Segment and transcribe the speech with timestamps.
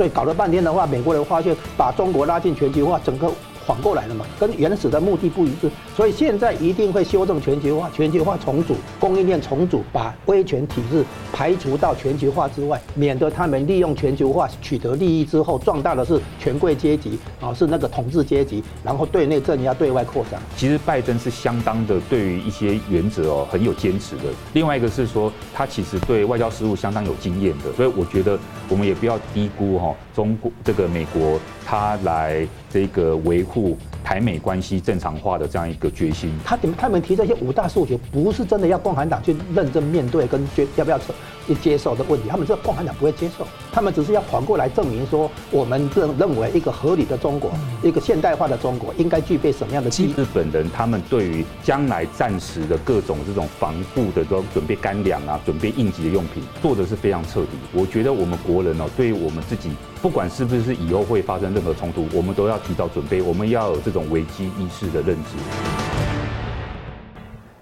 [0.00, 3.30] 所以搞了半天的话，美国人发现把中国拉进全球化，整个。
[3.66, 20.40] 缓过来了嘛，跟原始的目的不一致，所以现在一定会修正全球化，全球化重组，供应链重组，把威权体制排除到全球化之外，免得他们利用全球化取得利益之后，壮大的是权贵阶级啊，是那个统治阶级，然后对内镇压，对外扩张。
[20.56, 28.38] 其实拜登是相当的对于一些原则哦很有坚持的，另外一个是说他其实对外交事务相当有经验的，所以我觉得
[28.68, 33.76] 我们也不要低估哈中国这个美国他来这个维护。
[34.02, 40.98] 台美关系正常化的这样一个决心，他点他们提这些五大诉求，不是真的要共产党去认真面对跟决要不要
[41.60, 47.50] 接受的问题，他们这共产党不会接受，他们只是要反过来证明说，我们认认为一个合理的中国，
[47.82, 50.12] 一个现代化的中国应该具备什么样的基。
[50.16, 57.58] 日本人他们对于将来战时的各种这种防护的这种准备干粮啊，准备应急的用品，做的是非常彻底。
[57.72, 65.30] 我觉得我们国人哦，对于我们自己，不管是不是以后会发生任何冲突，我们都要提早准备，我们要有这这种危机意识的认知。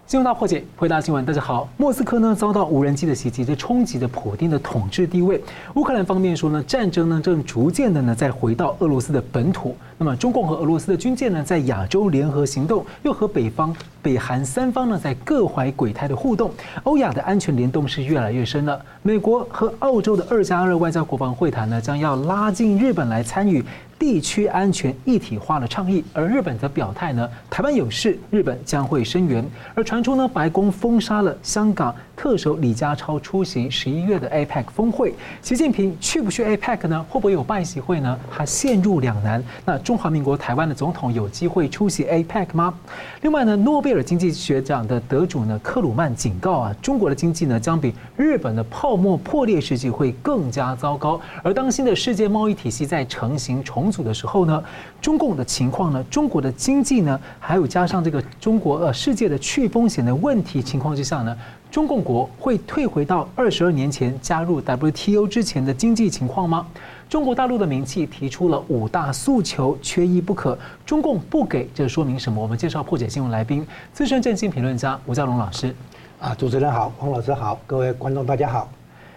[0.06, 1.24] 新闻大破解，回答新闻。
[1.24, 5.42] 大家好，莫斯科呢遭到无人机的袭击，这冲击着普丁的统治地位。
[5.74, 9.74] 乌克兰方面说呢，战争呢正逐渐的呢再回到俄罗斯的本土。
[9.96, 16.50] 那么中共和俄罗斯的军舰呢在亚洲联合行动，又和北方、北韩三方呢在各怀鬼胎的互动。
[16.84, 18.78] 欧亚的安全联动是越来越深了。
[19.02, 23.64] 美国和澳洲的二加二外交国防会谈呢将要拉进日本来参与。
[23.98, 29.44] 地区安全一体化的倡议，而日本则表态呢，台湾有事，日本将会声援。
[29.74, 35.14] 而传出呢，白宫封杀了香港特首李家超出席十一月的 APEC 峰会。
[35.40, 37.06] 习近平去不去 APEC 呢？
[37.08, 38.18] 会不会有拜习会呢？
[38.28, 39.40] 他陷入两难。
[39.64, 42.74] 那中华民国台湾的总统有机会出席 APEC 吗？
[43.20, 51.20] 另外呢，诺贝尔经济学奖的得主呢，克鲁曼警告啊，中国的经济呢将比日本的泡沫破裂时期会更加糟糕。
[51.44, 54.60] 而当新的世界贸易体系在成型重组的时候呢，
[55.00, 61.36] 中共的情况呢，中国的经济呢，还有加上这个中国呃世界的去风险的问题情况之下呢，
[61.70, 66.66] 中共国会退回到二十二年前加入 WTO 之前的经济情况吗？
[67.10, 70.58] 中国大陆的名气提出了五大诉求，缺一不可。
[70.86, 72.40] 中共不给，这说明什么？
[72.40, 75.74] 我们介绍破解新闻来宾，资深政经评论家吴家龙老师。
[76.18, 78.70] 啊，主持人好，黄老师好，各位观众大家好。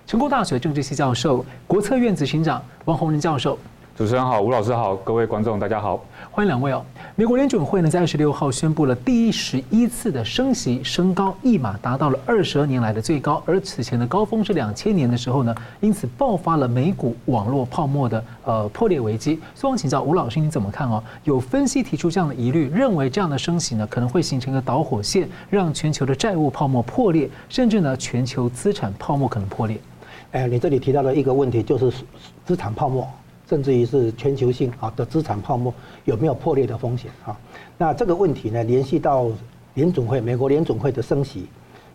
[0.06, 3.58] 成功大学政治系教授、国策院执行长王洪仁教授。
[3.96, 6.82] 主持人好，吴老师好，各位观众大家好，欢迎两位哦。
[7.18, 19.38] 美国联准会呢在二十六号宣布了第十一次的升息，升高一码达到了二十二年来的最高，而此前的高峰是两千年的时候呢，因此爆发了美股网络泡沫的呃破裂危机。
[19.54, 21.04] 所以我想请教吴老师你怎么看哦？
[21.26, 29.78] 有分析提出这样的疑虑，认为这样的升息呢可能会形成一个导火线，让全球的债务泡沫破裂，甚至呢全球资产泡沫可能破裂。
[30.32, 31.92] 哎，你这里提到的一个问题就是
[32.46, 33.06] 资产泡沫。
[33.52, 35.74] 甚至于是全球性啊的资产泡沫
[36.06, 37.38] 有没有破裂的风险啊？
[37.78, 39.30] 那这个问题呢，联系到
[39.74, 41.48] 联准会，美国联准会的升息，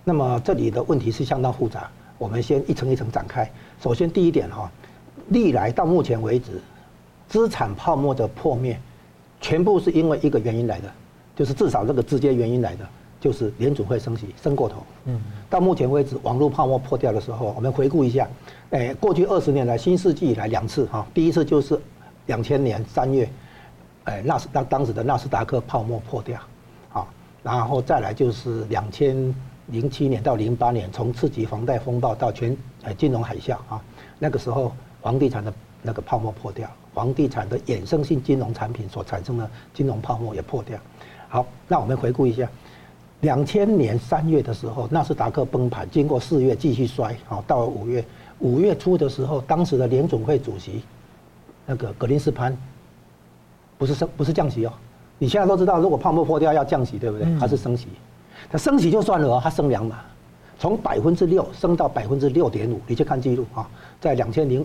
[0.04, 1.90] 那么这里的问题是相当复杂。
[2.18, 3.50] 我们先一层一层展开。
[3.82, 4.70] 首先第一点哈，
[5.28, 6.60] 历来到目前为止，
[7.26, 8.78] 资产泡沫的破灭，
[9.40, 10.92] 全部是因为一个原因来的，
[11.34, 12.86] 就是至少这个直接原因来的。
[13.26, 14.76] 就是联准会升息升过头，
[15.06, 15.20] 嗯，
[15.50, 18.28] 到目前为止，网络泡沫破掉的时候，我们回顾一下，
[18.70, 21.76] 哎，过去二十年来，新世纪以来两次哈，第一次就是
[22.26, 23.28] 两千年三月，
[24.04, 26.38] 哎，纳斯当当时的纳斯达克泡沫破掉，
[26.88, 27.08] 好，
[27.42, 29.34] 然后再来就是两千
[29.66, 33.82] 零七年到零八年，从次级房贷风暴到全诶金融海啸啊，
[34.20, 34.72] 那个时候
[35.02, 40.78] 房地产的那个泡沫破掉，房地产的衍生性金融产品所产生的金融泡沫也破掉，
[41.28, 42.48] 好，那我们回顾一下。
[43.20, 48.04] 两千年三月的时候，纳斯达克崩盘，经过四月继续衰，好，到了五月，
[48.40, 50.82] 五月初的时候，当时的联总会主席
[51.64, 52.56] 那个格林斯潘，
[53.78, 54.72] 不是升不是降息哦，
[55.18, 57.26] 你现在都知道，如果泡沫破掉要降息，对不对？
[57.40, 57.88] 他是升息，
[58.50, 60.00] 他升息就算了哦，他升两码，
[60.58, 63.66] 从百分之六升到百分之六点五，你去看记录啊，
[63.98, 64.64] 在两千零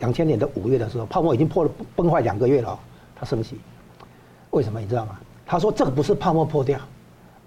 [0.00, 2.78] 两千年的五月的时候，泡沫已经破了崩坏两个月了，
[3.14, 3.60] 他升息，
[4.50, 5.18] 为什么你知道吗？
[5.44, 6.80] 他说这个不是泡沫破掉。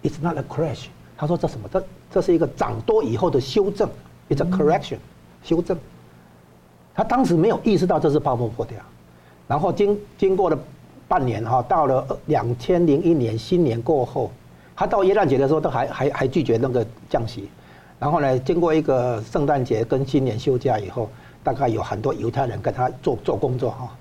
[0.03, 0.85] It's not a crash。
[1.17, 1.69] 他说这什么？
[1.71, 3.87] 这这是一个涨多以后的修正
[4.27, 4.97] ，It's a correction，
[5.43, 5.77] 修正。
[6.95, 8.79] 他当时没有意识到这是泡沫破掉，
[9.47, 10.57] 然后经经过了
[11.07, 14.31] 半年哈，到了两千零一年新年过后，
[14.75, 17.47] 他到耶诞节的时候都还还还拒绝那个降息，
[17.99, 21.07] 然后呢，经过一个圣诞节跟新年休假以后，
[21.43, 23.95] 大概有很多犹太人跟他做做工作哈。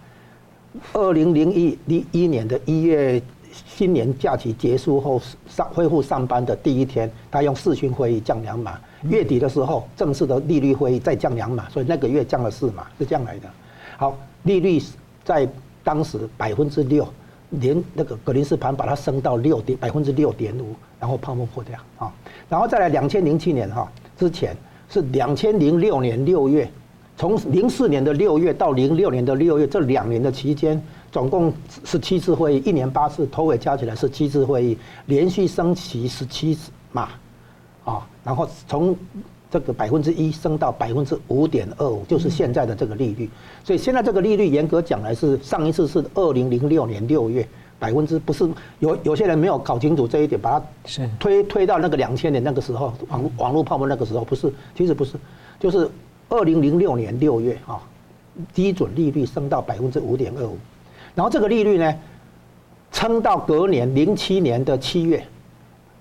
[0.95, 3.23] 二零零一零一年的一月。
[3.53, 8.79] 新年假期结束后上恢复上班的第一天，他用视讯会议降两码。
[9.03, 13.49] 月底的时候，正式的利率会议再降两码，所以那个月降了四码，是这样来的。
[13.97, 14.81] 好，利率
[15.25, 15.49] 在
[15.83, 17.09] 当时百分之六，
[17.51, 22.13] 连那个格林斯潘把它升到六点百分之六点五，然后泡沫破掉啊，
[22.49, 24.55] 然后再来两千零七年哈之前
[24.89, 26.71] 是两千零六年六月，
[27.21, 30.83] 从零四年的六月到零六年的六月这两年的期间，
[31.13, 31.53] 总共
[31.85, 37.11] 十七次会议，一年八次，头尾加起来是七次会议，连续升息十七次嘛，
[37.85, 38.97] 啊，然后从
[39.51, 43.29] 这个百分之一升到百分之五点二五，就是现在的这个利率。
[43.63, 47.47] 所以现在这个利率严格讲来是上一次是二零零六年六月
[47.79, 55.19] 百分之，不是有有些人没有搞清楚这一点，把它推推到那个两千年那个时候网网络泡沫那个时候不是，其实不是，
[55.59, 55.87] 就是
[56.31, 57.83] 二零零六年六月啊，
[58.53, 60.57] 基准利率升到百分之五点二五。
[61.15, 61.95] 然后这个利率呢，
[62.93, 65.27] 撑到隔年零七年的七月，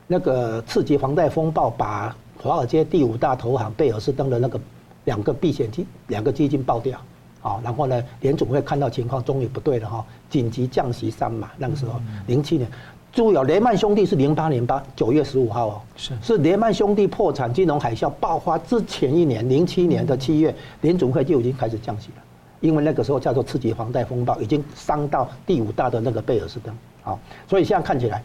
[0.08, 4.62] 那个次级房贷风暴把华尔街第五大投行贝尔斯登的那个
[5.06, 7.00] 两个避险基两个基金爆掉，
[7.42, 11.50] 啊，然后呢，联总会看到情况终于不对了哈，紧急降息三码。
[11.58, 12.70] 那个时候零七年，
[13.12, 22.24] 注意哦，雷曼兄弟是零八年八九月十五号哦，是是雷曼兄弟破产金融海啸爆发之前一年零七年的七月，联准会就已经开始降息了。
[22.62, 27.18] 因为那个时候叫做刺激房贷风暴，已经伤到第五大的那个贝尔斯登，好，
[27.48, 28.22] 所以现在看起来，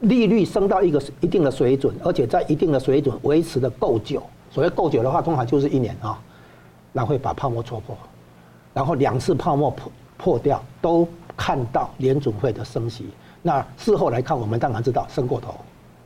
[0.00, 4.22] 利率升到一个一定的水准，而且在一定的水准维持的够久。
[4.50, 6.20] 所谓够久的话，通常就是一年啊，
[6.92, 7.96] 然后会把泡沫戳破，
[8.74, 13.06] 然后两次泡沫破破掉，都看到联准会的升息。
[13.42, 15.54] 那事后来看，我们当然知道升过头，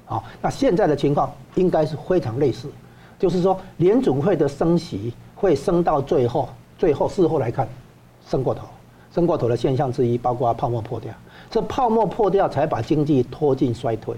[0.07, 2.69] 好，那现在的情况应该是非常类似，
[3.19, 6.49] 就是说联准会的升息会升到最后。
[6.77, 7.67] 最后事后来看，
[8.29, 8.63] 升过头，
[9.15, 11.13] 升过头的现象之一，包括泡沫破掉。
[11.49, 14.15] 这泡沫破掉才把经济拖进衰退。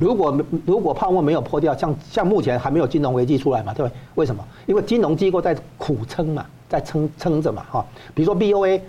[0.00, 3.96] 如果如果泡沫没有破掉，像像目前还没有金融危机出来嘛，对不对？
[4.14, 4.42] 为什么？
[4.66, 7.84] 因为金融机构在苦撑嘛，在撑撑着嘛，哈。
[8.14, 8.80] 比如说 BOA，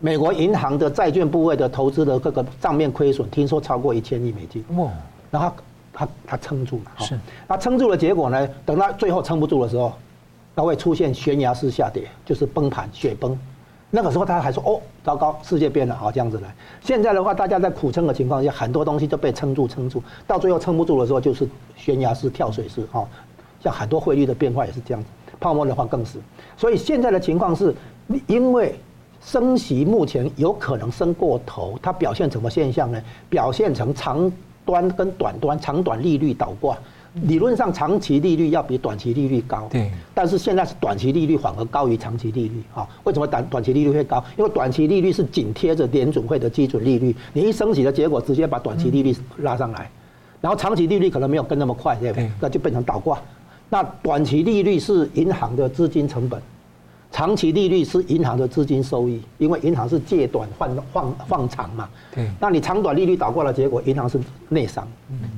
[0.00, 4.64] 美国银行的债券部位的投资的各个账面亏损，听说超过一千亿美金。
[4.76, 4.90] 哇！
[5.30, 5.52] 然后
[5.92, 7.18] 他他他撑住了，是。
[7.46, 8.48] 他撑住了，结果呢？
[8.64, 9.92] 等到最后撑不住的时候。
[10.56, 13.38] 它会出现悬崖式下跌，就是崩盘、雪崩。
[13.90, 16.52] 那个时候，他还说：“哦，糟糕，世界变了。”好，这样子来。
[16.80, 22.84] 现在的话，大家在苦撑的情况下，很多东西都被撑住、撑住，到最后撑不住的时候，就是悬崖式、跳水式。
[22.90, 23.06] 哈，
[23.62, 25.08] 像很多汇率的变化也是这样子，
[25.38, 26.18] 泡沫的话更是。
[26.56, 27.72] 所以现在的情况是，
[28.26, 28.74] 因为
[29.28, 32.98] 升息目前有可能升过头，它表现什么现象呢？
[33.28, 34.32] 表现成长
[34.64, 36.78] 端跟短端、长短利率倒挂。
[37.24, 39.68] 理论上，长期利率要比短期利率高。
[39.70, 39.90] 对。
[40.14, 42.62] 但是现在是短期利率反而高于长期利率。
[42.74, 44.24] 啊，为什么短短期利率会高？
[44.38, 49.90] 因为短期利率是紧贴着联准会的基准利率，你一升息的结果，直接把短期利率拉上来，
[50.40, 52.30] 然后长期利率可能没有跟那么快，对不对？
[52.40, 53.20] 那就变成倒挂。
[53.68, 56.40] 那短期利率是银行的资金成本，
[57.10, 61.88] 长期利率是银行的资金收益，因为银行是借短换换换长嘛。
[62.14, 62.28] 对。
[62.40, 64.86] 那你长短利率倒挂的结果，银行是内伤，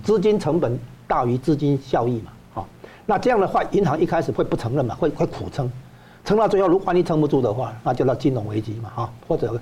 [0.02, 0.78] 资金成本。
[1.10, 2.68] 大于资金效益嘛，好，
[3.04, 5.68] 那这样的话，银行一开始会不承认嘛，会会苦撑，
[6.24, 9.60] 撑到最后，如果你撑不住的话，那就到金融危机嘛，哈，或者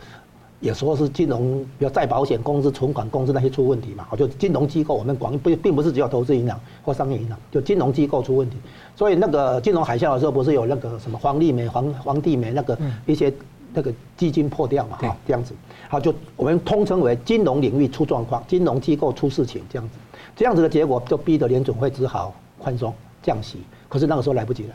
[0.61, 8.58] 也说是金融，比如再保险公司、存款公司那些出问题嘛，就金融机构，我们广不并不是只有投资银行或商业银行，就金融机构出问题。
[8.99, 13.33] 所以那个金融海啸的时候，不是有那个什么黄丽梅、黄黄帝梅那个一些
[13.73, 15.55] 那个基金破掉嘛，哈，这样子，
[15.89, 19.95] 好，就我们通称为金融领域出状况，金融机构出事情这样子。
[20.35, 24.75] 这样子的结果就逼得联准会只好宽松降息，可是那个时候来不及了。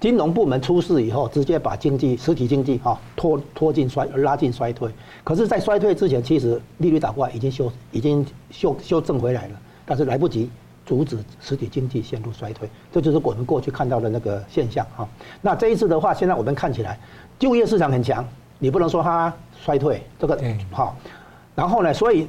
[0.00, 4.90] 金融部门出事以后，直接把经济实体经济哈拖拖进衰拉进衰退。
[5.24, 10.50] 可是，在衰退之前，其实利率倒挂已经修已经修修正回来了，但是来不及
[10.84, 12.68] 阻止实体经济陷入衰退。
[12.92, 15.08] 这就是我们过去看到的那个现象哈。
[15.40, 16.98] 那这一次的话，现在我们看起来
[17.38, 18.24] 就业市场很强，
[18.58, 19.32] 你不能说它
[19.64, 20.38] 衰退这个
[20.70, 20.96] 好。
[21.54, 22.26] 然后呢，所以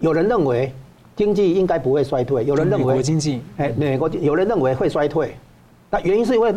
[0.00, 0.72] 有人认为。
[1.18, 5.34] 经济应该不会衰退，有人认为美国经济，哎，美国有人认为会衰退，
[5.90, 6.54] 那原因是因为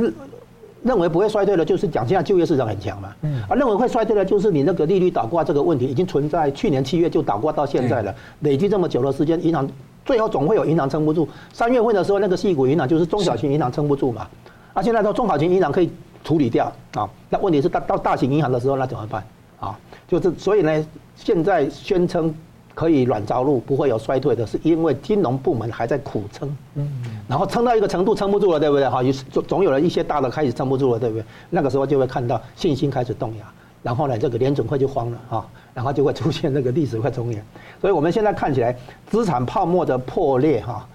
[0.84, 9.68] 认为不会衰退的，就是讲现在就业市场很强嘛，嗯，啊，认为会衰退的，就是你那个利率倒挂这个问题已经存在，去年七月就倒挂到现在了，累积这么久的时间，银行
[10.06, 11.28] 最后总会有银行撑不住。
[11.54, 14.28] 三月份的时候，那个细股银行就是中小型银行撑不住嘛，
[14.74, 15.92] 啊，现在到中小型银行可以
[16.24, 19.24] 处理掉啊，那问题是到到大型银行的时候那怎么办
[19.60, 19.78] 啊？
[20.08, 22.34] 就是所以呢，现在宣称。
[22.74, 26.90] 可以软着陆，不会有衰退的，是因为金融部门还在苦撑，嗯，
[27.28, 28.88] 然后撑到一个程度撑不住了，对不对？
[28.88, 31.26] 哈，总总有了一些大的开始撑不住了，对不对？
[31.50, 33.46] 那个时候就会看到信心开始动摇，
[33.84, 37.44] 然后呢，这个联准会就慌了哈，然后就会出现那个历史会重演。
[37.80, 38.76] 所以我们现在看起来，
[39.08, 40.88] 资产泡沫的破裂哈，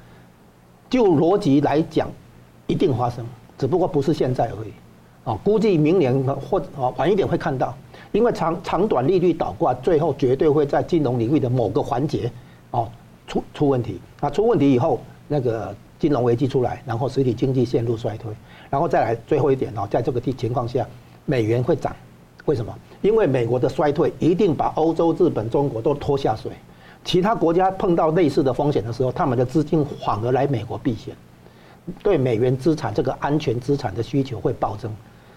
[0.89, 2.09] 就逻辑来讲，
[2.67, 3.27] 一定发生，
[3.59, 4.73] 只不过不是现在而已。
[5.25, 7.77] 哦，估计明年或哦晚一点会看到，
[8.13, 12.31] 因为长长短利率倒挂，最后绝对会在金融领域的某个环节
[12.71, 12.89] 哦
[13.27, 14.01] 出出问题。
[14.21, 18.33] 那出问题以后，那个金融危机出来，然后实体经济陷入衰退，
[18.71, 20.87] 然后再来最后一点哦，在这个地情况下，
[21.25, 21.93] 美元会涨，
[22.47, 22.75] 为什么？
[23.03, 26.51] 因为美国的衰退一定把欧洲、日本、中国都拖下水。
[27.05, 31.15] 其他国家碰到类似的风险的时候，他们的资金反而来美国避险，
[32.03, 34.91] 对美元资产这个安全资产的需求会暴增，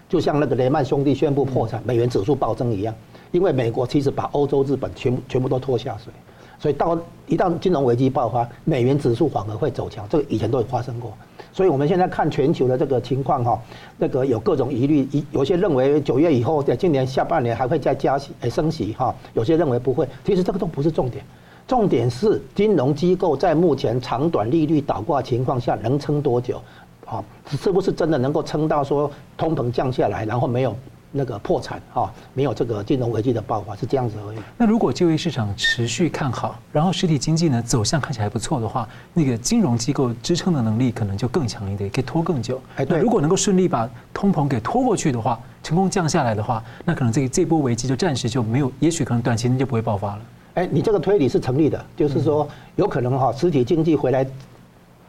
[0.08, 2.92] 就像那个雷曼兄弟宣布破产，美元指数暴增一样。
[3.30, 6.12] 因为美国其实把欧洲、日本全部全部都拖下水，
[6.58, 6.98] 所以到
[7.28, 11.12] 一旦金融危机爆发，美元指数反而会走强，这个以前都有发生过。
[11.60, 13.60] 所以我们现在看全球的这个情况哈，
[13.98, 21.22] 那个有各种疑虑，有些认为九月以后在今年下半年还会再加息、升息哈，有些认为不会，其实这个都不是重点。
[21.68, 26.58] 重点是金融机构在目前长短利率倒挂情况下能撑多久？
[27.04, 30.74] 啊，是不是真的能够撑到说通膨降下来，然后没有
[31.12, 34.38] 那个破产啊，没有这个金融危机的爆发，是这样子而已。
[34.56, 42.60] 那如果就业市场持续看好，然后实体经济呢走向看起来还不错的话，那个金融机构支撑的能力可能就更强一点，可以拖更久。
[42.76, 50.22] 哎，对，如果能够顺利把通膨给拖过去的话，成功降下来的话，那可能这这波危机就暂时就没有，也许可能短期内就不会爆发了。
[50.54, 54.26] 哎，你这个推理是成立的，就是说有可能哈，实体经济回来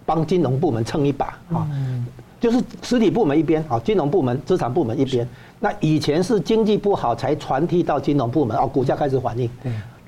[0.05, 1.67] 帮金融部门撑一把啊，
[2.41, 5.25] 就是实体部门一边啊，金融部门、资产部门一边。
[5.59, 9.47] 那以前是经济不好才传递到金融部门，哦，股价开始反应。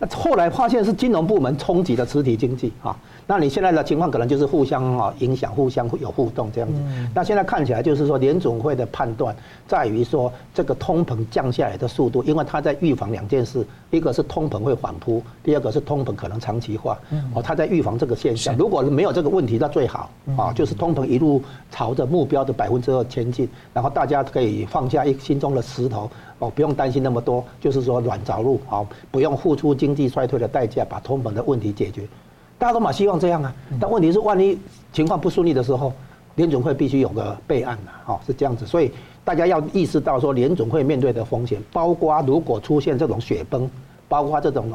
[0.03, 2.93] 那后来发现是金融部门冲击了实体经济啊。
[3.25, 6.81] 那你现在的情况可能就是互相啊影响，互相有互动这样子。
[7.15, 9.33] 那现在看起来就是说联总会的判断
[9.65, 16.99] 在于说这个通膨降下来的速度，因为他在预防两件事，一个是通膨会反扑，第二个是通膨可能长期化。
[17.33, 18.57] 哦，他在预防这个现象。
[18.57, 21.41] 如果没有这个问题，那最好啊，就是通膨一路
[21.71, 26.11] 朝着目标的百分之二前进，然后大家可以放下一心中的石头
[26.43, 32.05] 哦，不用担心那么多，就是说软着陆啊，不用付出经济衰退的代价，把通膨的问题解决。
[32.57, 34.57] 大家都蛮希望这样啊，但问题是，万一
[34.91, 35.93] 情况不顺利的时候，
[36.35, 38.65] 联总会必须有个备案啊，是这样子。
[38.65, 38.91] 所以
[39.23, 43.69] 大家要意识到说，联总会面对的风险，包括如果出现这种雪崩，
[44.09, 44.69] 包括这种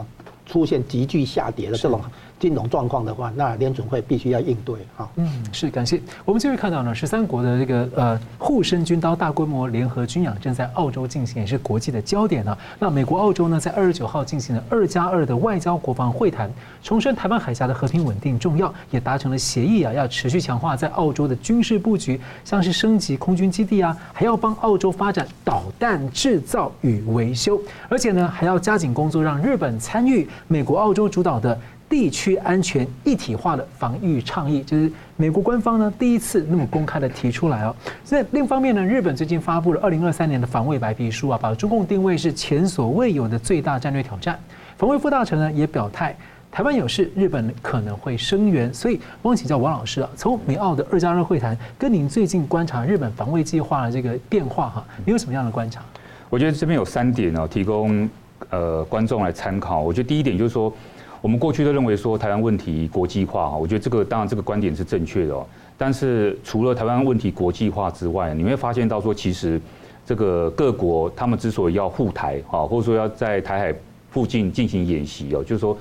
[0.46, 2.00] 出现急剧下跌的这种。
[2.38, 5.08] 金融状况的话，那联准会必须要应对啊。
[5.16, 6.00] 嗯，是感谢。
[6.24, 12.56] 我们这边看到呢，十三国的这个呃护身军刀大规模联合军演正在澳洲进行，也是国际的焦点呢。
[12.78, 16.50] 那美国、澳洲呢，在二十九号进行了二加二的外交国防会谈，
[16.82, 31.58] 重申台湾海峡的和平稳定重要，也达成了协议啊，要持续强化在澳洲的军事布局，像是升级空军基地啊，还要帮澳洲发展导弹制造与维修，而且呢，还要加紧工作，让日本参与美国、澳洲主导的。
[31.88, 37.74] 地区安全一体化的防御倡议，就是美国官方呢第一次那么公开的提出来哦。
[38.04, 44.38] 所以另一方面呢，日本最近发布了二零二三年的防卫白皮书啊，把中共定位是前所未有的最大战略挑战。
[44.76, 46.14] 防卫副大臣呢也表态，
[46.52, 48.72] 台湾有事，日本可能会声援。
[48.72, 55.82] 所以，我想请教王老师啊，从美澳的二加二会谈，跟您最近观察日本防卫计划的这个变化哈，你有什么样的观察？
[56.28, 58.06] 我觉得这边有三点哦，提供
[58.50, 59.80] 呃观众来参考。
[59.80, 60.70] 我觉得第一点就是说。
[61.20, 65.34] 我们过去都认为说台湾问题国际化，我觉得这个当然这个观点是正确的。
[65.76, 69.60] 但是除了台湾问题国际化之外，你会发现到说，其实
[70.04, 73.74] 这个各国他们之所以要护台啊，或者说要在台海
[74.10, 75.76] 附近进行演习哦，就是说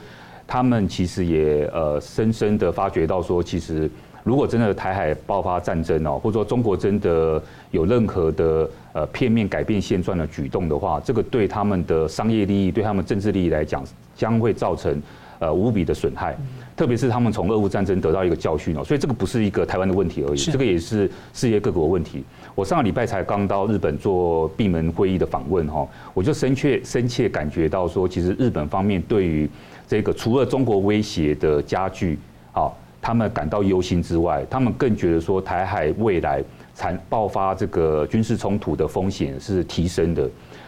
[0.46, 3.89] 他们其实也呃深深的发觉到说，其实
[4.24, 7.41] 如果真的台海爆发战争哦，或者说中国真的
[7.72, 13.84] 有任何的呃片面改变现状的举动的话，这个对他们的商业利益、对他们政治利益来讲，
[14.15, 15.01] 将会造成。
[15.39, 16.36] 呃，无比的损害，
[16.75, 22.24] 特别是他们从俄乌战争得到一个教训哦，所以这个不是一个台湾的问题而已，这个也是世界各国的问题。
[22.56, 29.48] 我上个礼拜才刚到日本做闭门会议的访问哈，我就深切深切感觉到说，其实日本方面对于
[29.88, 32.17] 这个除了中国威胁的加剧，
[32.51, 40.27] 啊，他们感到忧心之外，他们更觉得说台海未来产爆发这个军事冲突的风险是提升的。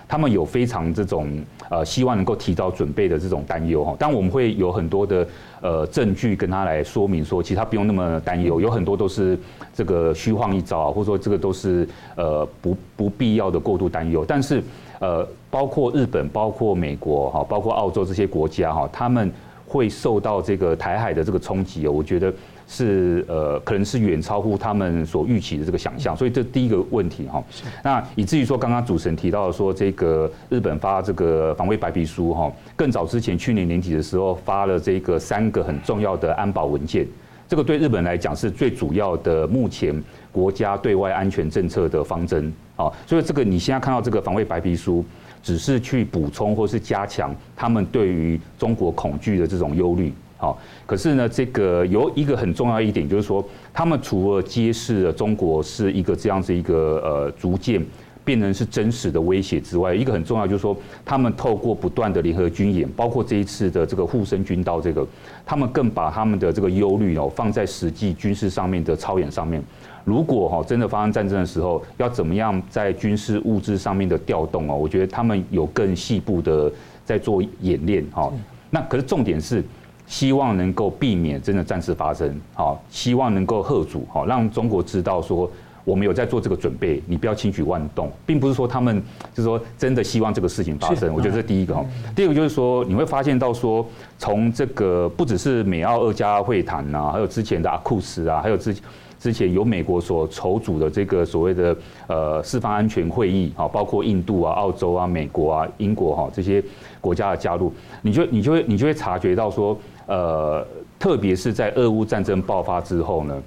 [0.09, 1.29] 他们有非常这种
[1.69, 5.27] 呃希望能够提早准备的这种担忧哈，但我们会有很多的
[5.61, 9.37] 呃证据跟他来说明说，其实他不用那么担忧，有很多都是
[9.71, 14.25] 这个虚晃一招啊，或者说这个都是呃不不必要的过度担忧。
[14.27, 14.63] 但是
[14.99, 19.31] 呃，包括日本、包括美国哈、包括澳洲这些国家哈，他们
[19.67, 22.33] 会受到这个台海的这个冲击哦，我觉得。
[22.71, 27.43] 是呃，可能是远超乎他们所预期的这个想象，所以这第一个问题哈。
[27.83, 37.07] 那以至于说，刚刚主持人提到说，这个日本发这个防卫白皮书哈，更早之前去年年底的时候发了这个三个很重要的安保文件，
[37.47, 39.99] 这个对日本来讲是最主要的目前
[40.31, 45.03] 国家对外安全政策的方针啊，所以这个你现在看到这个防卫白皮书，
[45.41, 50.13] 只是去补充或是加强他们对于中国恐惧的这种忧虑。
[50.41, 53.43] 好，可是呢，这个有一个很重要一点，就是说，
[53.74, 57.86] 他们除了揭示了中国是一个这样子一个呃逐渐
[58.24, 65.05] 变成是真实的威胁之外，一个很重要就是说，他们透过不断的联合军演，包括这一次的这个护身军刀，这个
[65.46, 69.62] 他们更把他们的这个忧虑哦放在实际军事上面的操演上面。
[70.05, 74.77] 如果哈真的发生战争的时候，要怎么样在军事物资上面的调动哦？
[74.77, 76.72] 我觉得他们有更细部的
[77.03, 78.31] 在做演练哈。
[78.69, 79.62] 那可是重点是。
[80.09, 85.49] 希望能够避免真的战事发生，好，希望能够吓阻，好，让中国知道说
[85.85, 88.99] 我们有在做这个准备，你不要轻举妄动，并不是说他们
[89.35, 91.13] 就是说真的希望这个事情发生。
[91.13, 91.85] 我觉得这是第一个哈。
[92.15, 93.85] 第二个就是说，你会发现到说，
[94.17, 98.75] 从这个不只是美澳二加会谈呐，还有之前的阿库斯啊，还有之
[99.19, 106.63] 之前由美国所筹组的这个所谓的呃四方安全会议，好，包括印度啊、澳洲啊、美国啊、英国哈这些
[106.99, 109.77] 国家的加入，你就你就会你就会察觉到说。
[110.09, 110.65] 呃，
[110.97, 113.43] 特别是在俄乌战争爆发之后呢，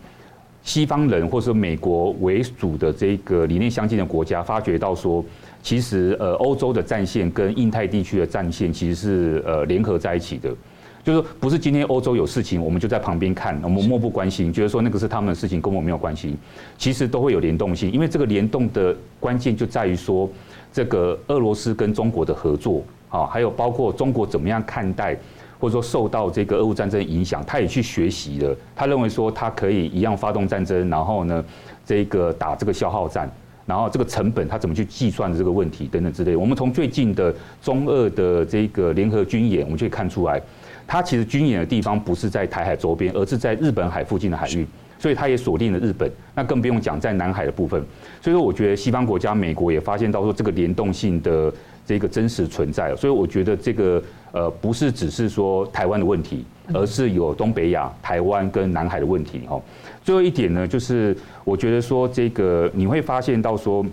[0.62, 5.25] 西方人或是美国为主的这个理念相近的国家，发觉到说，
[5.61, 10.54] 其实呃，欧洲的战线跟印太地区的战线其实是呃联合在一起的，
[11.02, 16.37] 就是不是今天欧洲有事情，我们就在旁边看，我们漠不关心，觉得说那个是他们的事情，跟我们没有关系，
[16.78, 20.31] 其实都会有联动性，因为这个联动的关键就在于说，
[20.73, 25.19] 这个俄罗斯跟中国的合作啊，还有包括中国怎么样看待。
[25.62, 28.52] 或者说受到这个俄乌战争影响，他也去学习了。
[28.75, 31.45] 他认为说他可以一样发动战争，然后呢，
[31.87, 33.31] 这个打这个消耗战，
[33.64, 36.35] 然后这个成本他怎么去计算的这个问题等等之类。
[36.35, 40.42] 我们从最近的中俄的这个联合军演，我们就可以看出来，
[40.85, 44.66] 他其实军演的地方不是在台海周边，而是在日本海附近的海域，
[45.03, 46.11] 所以它也锁定了日本。
[46.35, 47.85] 那更不用讲在南海的部分。
[48.23, 51.53] 所以说，我觉得西方国家，美国也发现到说这个联动性的。
[51.85, 59.41] 这个真实存在，所以我觉得这个呃不是只是说台湾的问题，而是有东北亚、台湾跟南海的问题。
[59.49, 59.61] 哈，
[60.05, 63.85] 最后一点呢，就是我觉得说这个你会发现到说，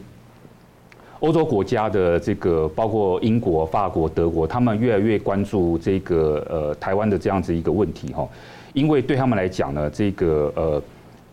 [1.20, 8.14] 欧洲国家的这个包括英国、法国、德国，他们越来越关注这个呃台湾的这样子一个问题。
[8.14, 8.30] 哈，
[8.74, 10.82] 因为对他们来讲呢，这个呃。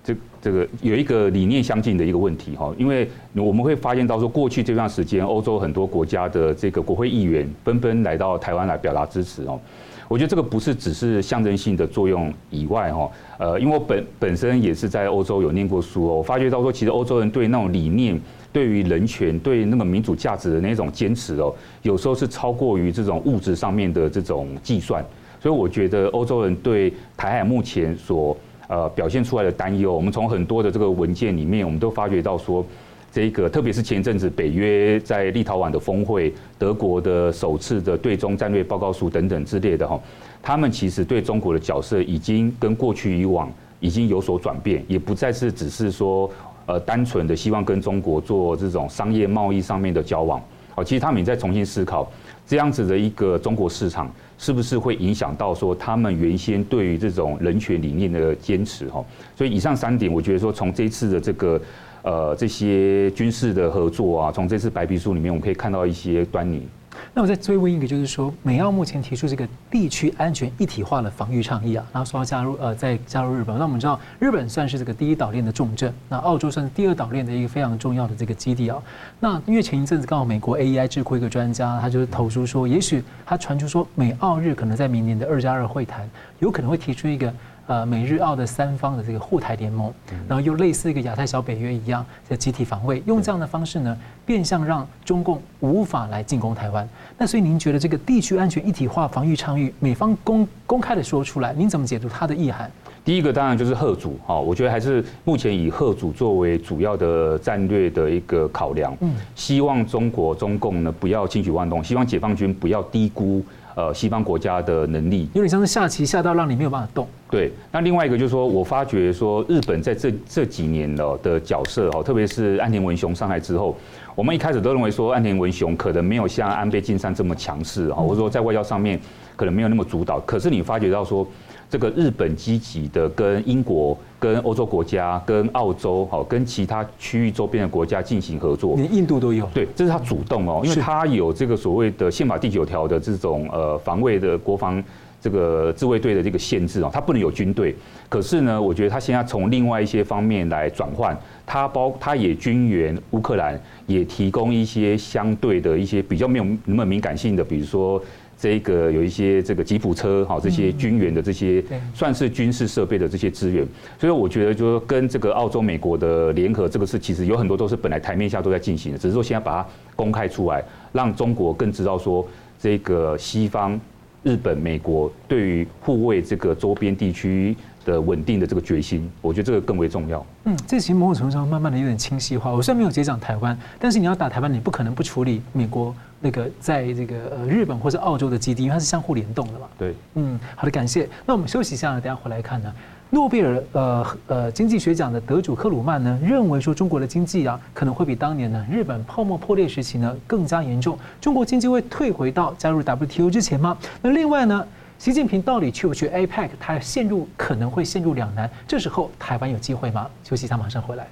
[0.06, 9.58] 这这个有一个理念相近的一个问题哈，因为我们会发现到说，过去这段时间，欧洲很多国家的这个国会议员纷纷来到台湾来表达支持哦。
[10.06, 18.16] 我觉得这个不是只是象征性的作用以外哈，呃，因为我本本身也是在欧洲有念过书哦，我发觉到说，其实欧洲人对那种理念、
[18.52, 25.04] 对于人权、对那个民主价值的那种坚持哦，有时候是超过于这种物质上面的这种计算。
[25.40, 28.36] 所以我觉得欧洲人对台海目前所
[28.68, 32.66] 呃，表现出来的担忧，我们从很多的这个文件里面，我们都发觉到说，
[33.12, 40.00] 这个特别是前阵子北约在立陶宛的峰会，德国的首次的对中战略报告书等等之类的哈，
[40.42, 43.48] 他们其实对中国的角色已经跟过去以往
[43.78, 46.28] 已经有所转变，也不再是只是说
[46.66, 50.42] 呃单纯的希望跟中国做这种商业贸易上面的交往，
[50.74, 52.10] 好，其实他们也在重新思考
[52.46, 54.12] 这样子的一个中国市场。
[54.38, 59.04] 是不是会影响到说他们原先对于这种人权理念的坚持哈？
[59.36, 61.60] 所以以上三点，我觉得说从这次的这个
[62.02, 66.68] 呃这些军事的合作啊，从这次白皮书里面，我们可以看到一些端倪。
[67.14, 73.58] 那我再追问一个，就是说，美澳目前提出这个地区安全一体化的防御倡议啊，然后说要加入呃，再加入日本。
[73.58, 78.76] 那我们知道，日本算是这个第一岛链的重镇，那澳洲算是第二岛链的一个非常重要的这个基地啊。
[79.20, 87.32] 那因为前一阵子刚好美国 AEI 智库一个专家，他就是投书说，也许他传出说，美澳日可能在明年的二加二会谈，有可能会提出一个。
[87.66, 89.92] 呃，美日澳的三方的这个护台联盟，
[90.28, 96.88] 然后又类似一个亚太小北约一样的集体防卫，用这样的方式呢，变相让中共无法来进攻台湾。
[97.18, 102.70] 那所以您觉得这个地区安全一体化防御倡议，美方公公开的说出来，您怎么解读它的意涵？
[103.04, 108.96] 第一个当然就是贺主哈，我觉得还是目前以贺主作为主要的战略的一个考量。
[109.00, 113.44] 嗯，希望中国中共呢不要轻举妄动，希望解放军不要低估。
[113.76, 117.06] 呃，西方国家的能力有点像是下棋下到让你没有办法动。
[117.30, 123.76] 对，那另外一个就是说，我发觉说日本在这这几年的的角色哈，特别是岸田文雄上台之后，
[124.14, 128.98] 我们一开始都认为说岸田文雄可能没有像安倍晋三这么强势啊，或者说在外交上面
[129.36, 130.18] 可能没有那么主导。
[130.20, 131.26] 可是你发觉到说。
[131.68, 139.46] 这个日本积极的跟英国、跟欧洲国家、跟澳洲，好，跟其他区域周边的国家进行合作，连印度都有。
[139.52, 144.82] 对，这是他主动哦，因为他有这个所谓的宪法第九条的这种呃防卫的国防
[145.20, 147.74] 这个自卫队的这个限制哦，它不能有军队。
[148.08, 158.00] 可是呢，我觉得他现在从另外一些方面来转换，他包他也军援乌克兰，也提供一些相对的一些比较没有那么敏感性的，比如说
[158.38, 163.66] 这个有一些这个吉普车哈，这些军援的这些算是军事设备的这些资源。
[163.98, 172.26] 所以我觉得，就说跟这个澳洲、美国的联合，这个事其实有很多都是本来台面下都在进行的，只是说现在把它公开出来，让中国更知道说
[172.58, 173.80] 这个西方。
[174.22, 180.26] 日本、美国对于护卫这个周边地区的稳定的这个决心，我觉得这个更为重要。
[180.46, 182.50] 嗯，这其实某种程度上慢慢的有点清晰化。
[182.50, 189.66] 我虽然没有接掌台湾，但是你要打台湾，你不可能不处理美国那个在这个呃日本或者澳洲的基地，因为它是相互联动的嘛。
[189.78, 191.08] 对，嗯，好的，感谢。
[191.24, 192.72] 那我们休息一下，等下回来看呢。
[193.08, 203.78] 诺贝尔呃呃经济学奖的得主克鲁曼呢，认为说中国的经济啊可能会比当年呢日本泡沫破裂时期呢更加严重，中国经济会退回到加入 WTO 之前吗？
[204.02, 204.66] 那另外呢，
[204.98, 206.48] 习近平到底去不去 APEC？
[206.58, 210.08] 他陷入可能会陷入两难，这时候台湾有机会吗？
[210.24, 211.06] 休息一下，马上回来。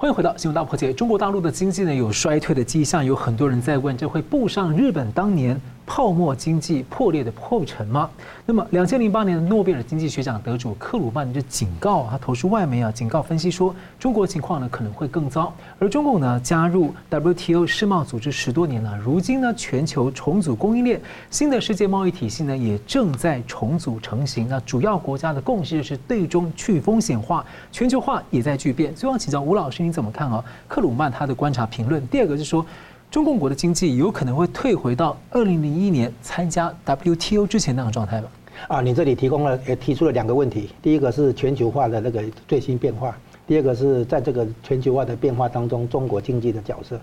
[0.00, 0.94] 欢迎回到新闻大破解。
[0.94, 5.60] 中国大陆的经济呢有衰退的迹象，有很多人在问，这会步上日本当年
[5.92, 8.08] 泡沫经济破裂的破城吗？
[8.46, 15.52] 那么，两千零八年的诺贝尔经济学奖得主克鲁曼就警告他投书外媒啊，警告分析说，中国情况呢可能会更糟。
[15.80, 24.46] 而中共呢加入 WTO 世贸组织十多年了，如今呢全球重组供应链，新的世界贸易体系呢也正在重组成型。
[24.48, 28.94] 那主要国家的共识是对中去风险化，全球化也在巨变。
[28.94, 30.44] 最后请教吴老师，你怎么看啊？
[30.68, 32.06] 克鲁曼他的观察评论。
[32.06, 32.64] 第二个是说。
[33.10, 38.28] 中共国的经济有可能会退回到二零零一年参加 WTO 之前那样状态吗？
[38.68, 43.18] 啊，你这里提供了也提出了两个问题，第一个是全球化的那个最新变化，
[43.48, 47.00] 第二个是在这个全球化的变化当中，中国经济的角色。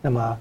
[0.00, 0.38] 那么，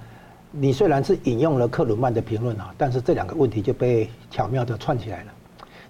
[0.51, 5.33] 你虽然是引用了克鲁曼的评论啊，但是这两个问题就被巧妙地串起来了。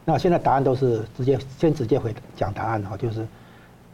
[0.05, 3.27] 那现在答案都是直接先直接回讲答案哈，就是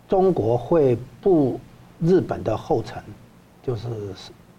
[0.08, 1.60] 中国会步
[2.00, 3.04] 日本的后尘，
[3.62, 3.89] 就是。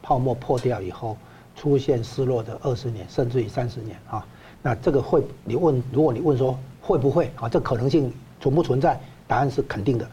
[0.04, 1.16] 泡沫破掉以后，
[1.56, 4.26] 出现失落的二十年，甚至于三十年啊，
[4.60, 9.00] 那这个会你问，如果你问说会不会啊，这可能性存不存在？
[9.26, 10.06] 答案是肯定的，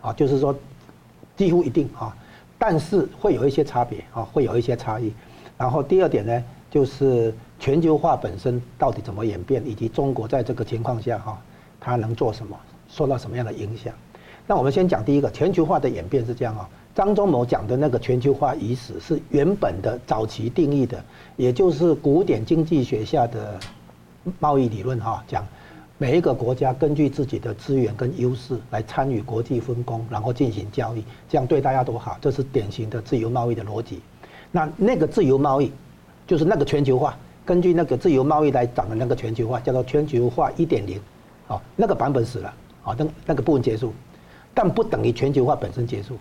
[0.00, 0.54] 啊，就是说
[1.36, 2.16] 几乎一定啊，
[2.56, 5.12] 但是会有一些差别啊，会有一些差异。
[5.58, 11.36] 然后第二点呢，就是全球化本身到底怎么演变，以及中国在这个情况下哈，
[11.80, 12.56] 它能做什么，
[12.88, 13.92] 受到什么样的影响？
[14.46, 16.68] 那我们先讲第一个，全球化的演变是这样啊。
[16.94, 21.02] 张忠谋讲的那个全球化已死是原本的早期定义的，
[21.36, 23.58] 也就是古典经济学下的
[24.38, 25.46] 贸易理论哈，讲
[25.96, 34.00] 每一个国家根据自己的资源跟优势来参与国际分工，然后进行交易，这样对大家都好，这是典型的自由贸易的逻辑。
[34.50, 35.72] 那那个自由贸易
[36.26, 41.00] 就是那个全球化，根据那个自由贸易来讲的那个全球化叫做全球化一点零，
[41.48, 43.94] 啊，那个版本死了，啊，那那个部分结束，
[44.52, 46.18] 但不等于全球化本身结束。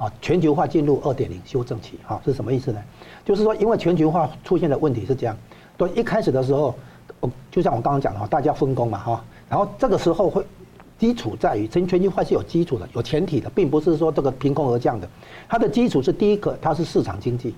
[0.00, 2.82] 啊，全球化进入二点零修正期，哈，是什么意思呢？
[3.22, 5.36] 就是说，因为全球化出现的问题是这样，
[5.76, 6.74] 对，一开始的时候，
[7.20, 10.42] 我就像我刚刚讲的哈，大家分工嘛，哈，然后这个时候会
[10.98, 15.06] 基础在于，全全球化是有基础的，有前提的，并不是说这个凭空而降的。
[15.46, 17.54] 它的基础是第一个，它是市场经济，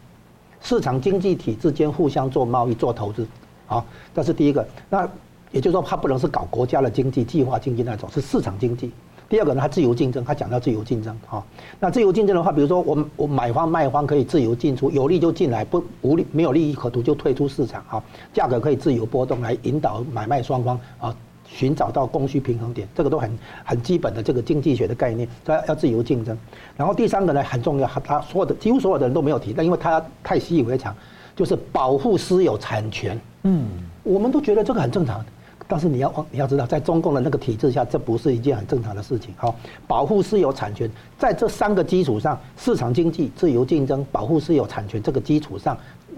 [0.61, 3.25] 市场经济体之间互相做贸易、做投资，
[3.69, 4.67] 啊，这是第一个。
[4.91, 5.09] 那
[5.53, 8.91] 也就是说，它不能是搞国家的经济、计划经济那种，是市场经济。
[9.33, 11.43] 第二个呢，它自由竞争，它讲到自由竞争哈。
[11.81, 18.05] 那自由竞争的话，比如说我我买方卖方可以自由进出，有利就进来，不无利没有利益可图就退出市场哈。
[18.35, 21.17] 价格可以自由波动，来引导买卖双方啊
[21.49, 26.37] 寻找到供需平衡点，这个都很很基本的这个经济学的概念，要要自由竞争。
[26.77, 30.95] 然后第三个呢很重要，他所有的几乎所有的人都没有提，但因为他太习以为常，
[31.35, 33.19] 就是保护私有产权。
[33.45, 33.67] 嗯，
[34.03, 35.25] 我们都觉得这个很正常。
[35.73, 39.33] 但是你要你要知道，在中共的那个体制下，这不是一件很正常的事情。
[39.39, 39.55] 好，
[39.87, 40.87] 保护私有产权，
[41.19, 45.75] 在这三个基础上，市场经济、自由竞争、保护私有产权这个基础上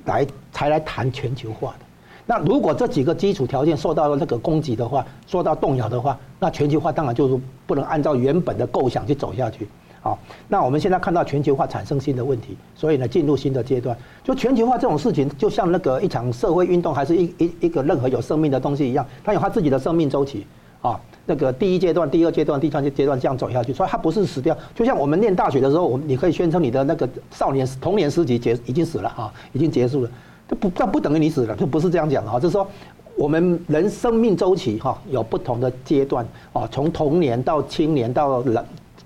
[0.07, 1.87] 来才来谈全球化的。
[2.27, 9.69] 那如果这几个基础条件受到了那个攻击的话，受到动摇的话，那全球化当然就是不能按照原本的构想去走下去。
[10.05, 13.97] 好，那我们现在看到全球化产生新的问题，所以呢，进入新的阶段。
[14.23, 20.47] 就全球化这种事情，就像那个一场社会运动，还是一一一个任何有生命的东西一样，它有它自己的生命周期
[20.83, 21.01] 啊。
[21.25, 24.55] 那个第一阶段、第二阶段、第三阶段这样走下去，所以它不是死掉。
[24.75, 30.11] 就像我们念大学的时候，我们你可以宣称你的那个少年童年时期结已经死了啊，已经结束了。
[30.47, 32.38] 这不这不等于你死了，就不是这样讲的哈。
[32.38, 32.69] 就是说，
[33.17, 38.62] 我们人生命周期哈有不同的阶段啊，从童年到青年到老。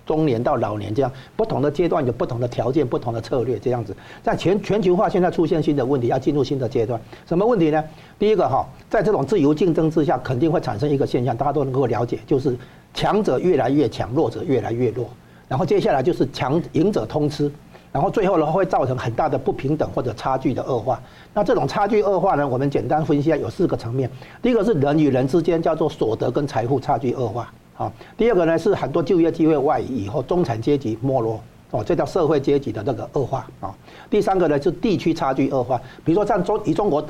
[0.09, 3.95] 中年到老年这样，不同的阶段有不同的条件、不同的策略这样子。
[4.23, 7.85] 在全全球化现在出现新的问题，要进入新的阶段，什么问题呢？
[8.19, 12.57] 第一个哈，在这种自由竞争之下，肯定会产生一个现象，大家都能够了解，就是
[12.95, 15.07] 强者越来越强，弱者越来越弱。
[15.47, 17.51] 然后接下来就是强赢者通吃，
[17.93, 20.99] 然后最后呢会造成很大的不平等或者差距的恶化。
[21.35, 24.11] 那这种差距恶化呢，我们简单分析一下，有四个层面。
[24.41, 27.53] 第一个是人与人之间叫做所得跟财富差距恶化。
[27.79, 33.73] 啊，第二个呢是很多就业机会外移以后，中产阶级没落，哦，这叫社会阶级的那个恶化啊。
[34.11, 37.03] 第三个呢是地区差距恶化，比如说像中以中国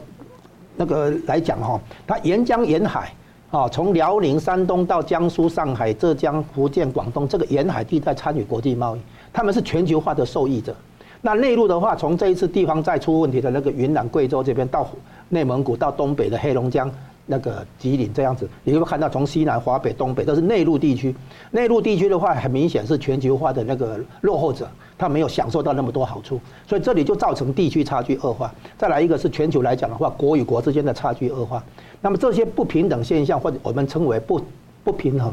[0.76, 3.10] 那个来讲哈，它沿江沿海
[3.50, 9.00] 啊，从辽宁、山东到江苏、上海、浙江、福建、广东这个沿海地带参与国际贸易，
[9.32, 10.76] 他们是全球化的受益者。
[11.22, 14.86] 那内陆的话，从这一次地方再出问题的那个云南、贵州这边到
[15.30, 16.92] 内蒙古到东北的黑龙江。
[17.30, 21.14] 那个吉林这样子，你会看到从西南、华北、东北都是内陆地区。
[21.50, 28.50] 内陆地区的话，很明显是全球化的那个落后者，他没有享受到那么多好处，所以这里就造成地区差距恶化。
[28.78, 31.62] 再来一个是全球来讲的话，国与国之间的差距恶化。
[32.00, 34.40] 那么这些不平等现象，或者我们称为不
[34.82, 35.30] 不平衡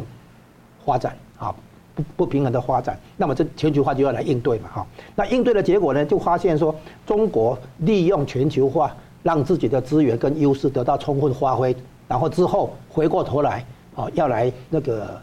[0.85, 1.55] 发展啊，
[1.95, 4.85] 不不平衡的发展，那么这全球化就要来应对嘛哈。
[5.15, 8.93] 那应对的结果呢，就发现说中国利用全球化。
[9.25, 11.75] 让自己的资源跟优势得到充分发挥，
[12.07, 15.19] 然后之后回过头来啊，要来那个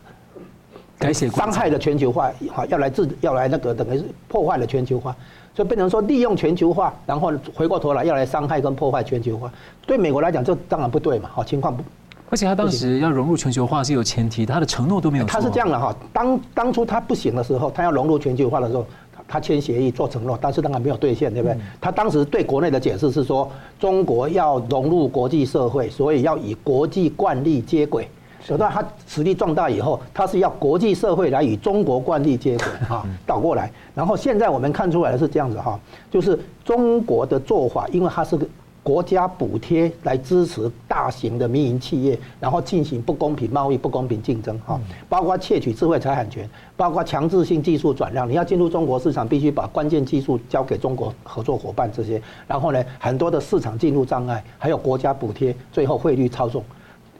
[0.99, 5.15] 改写伤害了全球化，好，要来自要来那个等于是破坏了全球化，
[5.55, 9.49] 所以变成说利用全球化，然后回过头来要来伤害跟破坏全球化。
[9.87, 11.85] 对美国来讲，这当然不对嘛，好，情况不。
[12.29, 15.25] 而且他当时要融入全球化是有前提，他的承诺都没有。
[15.27, 18.85] 他是这样的哈，当当初他不行的时候，他要融入全球化的时候。
[19.33, 21.57] 他签协议做承诺，但是当然没有兑现，对不对？
[21.81, 28.07] 他当时对国内的解释是说，中国要融入国际社会，所以要以国际惯例接轨。
[28.47, 33.73] 等到他实力壮大以后，他是要国际社会来与中国惯例接轨 啊，倒过来。
[33.95, 38.47] 然后现在我们看出来的是这样子哈，就是中国的做法，因为它是个。
[38.85, 48.29] 国家补贴来支持大型的民营企业，然后进行不公平贸易、不公平竞争，哈，包括窃取智慧财产权，包括强制性技术转让。
[48.29, 52.21] 你要进入中国市场，必须把关键技术交给中国合作伙伴这些。
[52.49, 56.65] 然后呢，很多的市场进入障碍，还有国家补贴，最后汇率操纵，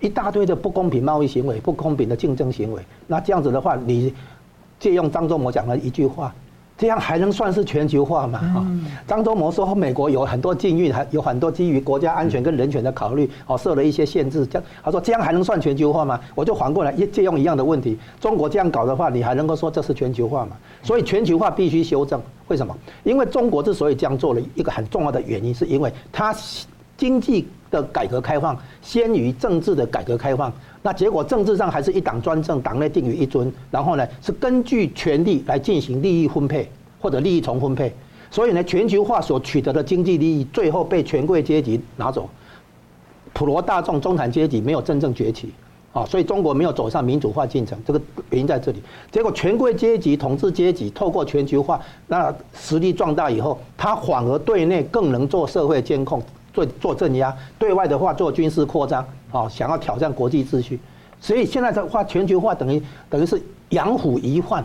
[0.01, 2.83] 一大堆的不公平贸易行为、不公平的竞争行为。
[3.07, 4.13] 那这样子的话，你
[4.81, 6.35] 借用张忠谋讲的一句话。
[6.83, 8.41] 这样还能算是全球化吗？
[8.41, 8.67] 啊，
[9.07, 14.45] 张忠谋说，美国有很多禁运，还有很多基于国家安全跟人权的考虑，哦，设了一些限制。
[14.45, 16.19] 这样他说，这样还能算全球化吗？
[16.35, 20.57] 我就反过来借用一样的问题，中国这样搞的话，你还能够说这是全球化吗？
[20.83, 22.21] 所以全球化必须修正。
[22.49, 22.77] 为什么？
[23.05, 26.35] 因为中国之所以这样做了一个很重要的原因，是因为它
[26.97, 30.53] 经济的改革开放先于政治的改革开放。
[30.83, 37.93] 那结果政治上还是一党专政，党内定于一尊，然后呢是根据权力来进行利益分配或者利益重分配，
[38.31, 42.29] 所以呢全球化所取得的经济利益最后被权贵阶级拿走，
[43.33, 45.53] 普罗大众中产阶级没有真正崛起，
[45.93, 48.83] 啊，所以中国没有走上民主化进程，这个原因在这里。
[49.11, 56.21] 结果权贵阶级统治阶级透过全球化，那实力壮大以后，他反而对内更能做社会监控。
[56.53, 60.79] 做做镇压，对外的话做军事扩张，啊，想要挑战国际秩序，
[61.21, 64.65] 所以现在的话全球化等于等于是养虎遗患，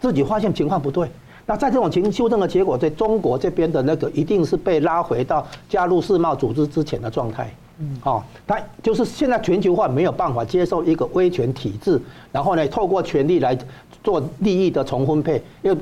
[0.00, 1.08] 自己发现情况不对，
[1.46, 13.58] 那在这种情修正的结果，在中国这边的那个一定是被拉回到加入世贸组织之前的状态，嗯，哦，他就是现在全球化没有办法接受一个威权体制，然后呢，透过权力来
[14.04, 15.76] 做利益的重分配，因为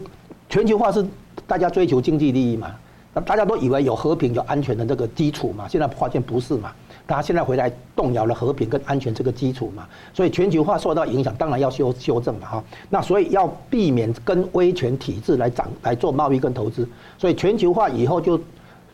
[0.49, 1.05] 全球化是
[1.47, 2.71] 大家追求经济利益嘛。
[3.15, 6.73] 那大家都以为有和平、有安全的这个基础嘛，现在发现不是嘛？
[7.07, 12.65] 大家现在回来动摇了和平跟安全这个基础嘛，所以全球化受到影响，当然要修修正嘛哈。
[12.89, 18.41] 那所以要避免跟威权体制来涨来做贸易跟投资，所以全球化以后就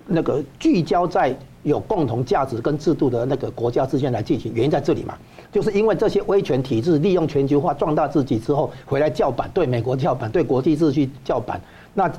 [0.07, 5.17] 那个聚焦在有共同价值跟制度的那个国家之间来进行，原因在这里嘛，
[5.53, 11.61] 就是因为这些威权体制利用全球化壮大自己之后，回来叫板，对美国叫板，对国际秩序叫板，
[11.95, 12.11] 那。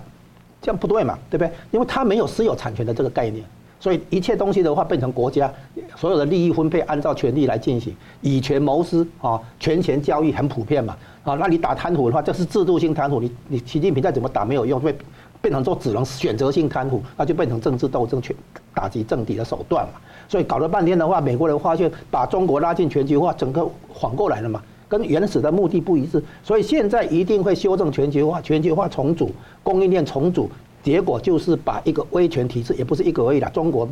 [0.62, 1.52] 这样不对嘛，对不对？
[1.72, 3.44] 因为它没有私有产权的这个概念，
[3.80, 5.52] 所以一切东西的话变成国家
[5.96, 14.94] 所有的利益分配按照权力来进行，以权谋私啊，权钱交易很普遍嘛啊，那你打贪腐的话，这是制度性贪腐，你你习近平再怎么打没有用，会
[15.42, 18.36] 变成说只能选择性贪腐，那就变成政治斗争、去
[18.74, 19.94] 打击政敌的手段嘛。
[20.28, 24.62] 所以搞了半天的话，美国人发现把中国拉进全球化，整个缓过来了嘛。
[24.90, 30.50] 跟原始的目的不一致，所以现在一定会修正全球化，全球化重组，供应链重组，
[30.82, 33.88] 结果就是把一个威权体制，也不是一个而已啦，中国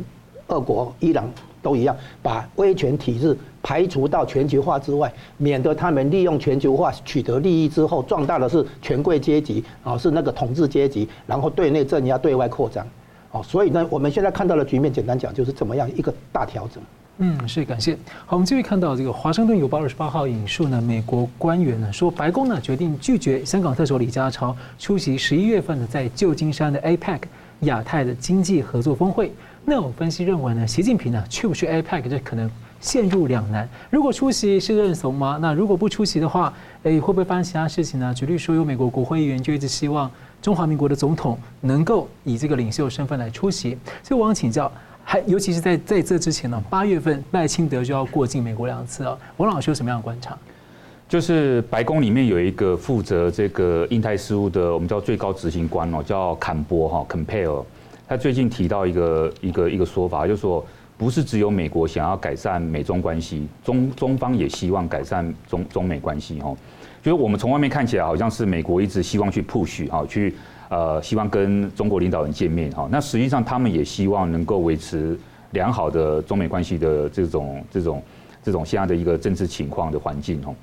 [0.48, 1.30] 俄国、伊朗
[1.62, 12.84] 都一样，把威权体制排除到全球化之外，免得他们利用全球化取得利益之后，壮大的是权贵阶级啊，是那个统治阶级，然后对内镇压，对外扩张。
[13.30, 16.82] 哦，所以呢，我们现在看到的局面，简单讲就是怎么样一个大调整。
[17.20, 17.96] 嗯，是感谢。
[18.26, 27.20] 好，我们继续看到这个《华盛顿邮报》二十八号引述呢，美国官员呢说，白宫呢决定拒绝香港特首李家超出席十一月份呢在旧金山的 APEC
[27.62, 29.32] 亚太的经济合作峰会。
[29.64, 32.48] 那我分析认为呢，习近平呢去不去 APEC 这可能
[32.80, 33.68] 陷入两难。
[33.90, 35.40] 如果出席是认怂吗？
[35.42, 36.52] 那如果不出席的话，
[36.84, 38.14] 诶会不会发生其他事情呢？
[38.14, 40.08] 举例说，有美国国会议员就一直希望。
[40.40, 44.70] 中华民国的总统能够以这个领袖身份来出席，所以我想请教，
[45.10, 50.36] 还尤其是在在这之前呢，八月份赖清德就要过境美国两次哦，王老师有什么样的观察？
[51.08, 57.64] 就是白宫里面有一个负责这个印太事务的，我们叫最高执行官哦，叫坎波哈 Pompeo，
[58.06, 60.62] 他最近提到一个一个一个说法，就是说
[60.98, 66.54] 不是只有美国想要改善美中关系，中中方也希望改善中中美关系哦。
[67.02, 70.34] 就是我们从外面看起来好像是美国一直希望去 push 哈，去
[70.68, 75.18] 呃希望跟中国领导人见面哈，那实际上他们也希望能够维持
[75.50, 78.02] 良好的中美关系的这种这种
[78.42, 80.54] 这种现在的一个政治情况的环境哈。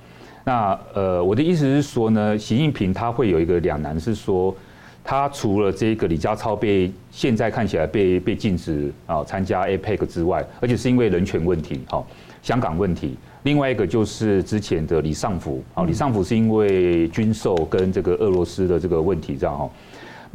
[0.43, 4.55] 那呃我的意思是说呢，习近平他会有一个两难，是说
[5.03, 12.03] 他除了这个李家超被现在看起来被被禁止啊参加 APEC 之外，而且是因为人权问题哈，
[12.41, 13.15] 香港问题。
[13.43, 19.69] 另外一个就是之前的李尚福，啊，李尚福是因为军售跟这个俄罗斯的这个问题，这样哈，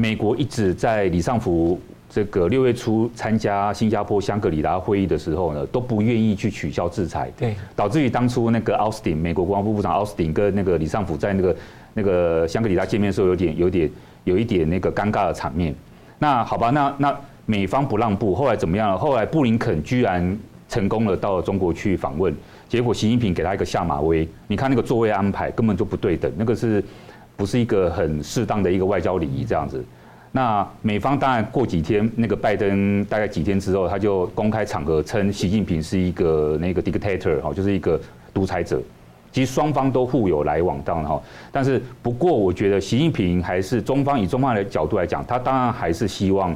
[0.00, 11.56] 美国一直在李尚福这个六月初参加新加坡香格里拉会议的时候呢，都不愿意去取消制裁，对，导致于当初那个奥斯汀，美国国防部部长奥斯汀跟那个李尚福在那个
[11.92, 13.90] 那个香格里拉见面的时候，有点有点
[14.24, 15.74] 有一点那个尴尬的场面。
[16.18, 18.96] 那好吧，那那美方不让步，后来怎么样了？
[18.96, 20.34] 后来布林肯居然
[20.66, 22.34] 成功了到了中国去访问。
[22.70, 26.82] 结果习近平给他一个下马威，你看那个座位安排根本就不对等，那个是
[27.40, 29.82] 不是一个很适当的一个外交礼仪这样子？
[30.30, 37.98] 那美方当然过几天，那个拜登大概几天之后，他就公开场合称习近平是一个那个 dictator 哈，就是一个
[38.34, 38.78] 独裁者。
[39.32, 41.18] 其实双方都互有来往，当然哈。
[41.50, 46.54] 但是不过，我觉得习近平还是中方以中方的角度来讲，他当然还是希望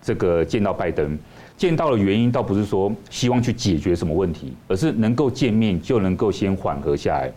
[0.00, 1.18] 这个见到拜登。
[1.58, 7.30] 见到的原因倒不是说希望去解决什么问题，而是能够见面就能够先缓和下来，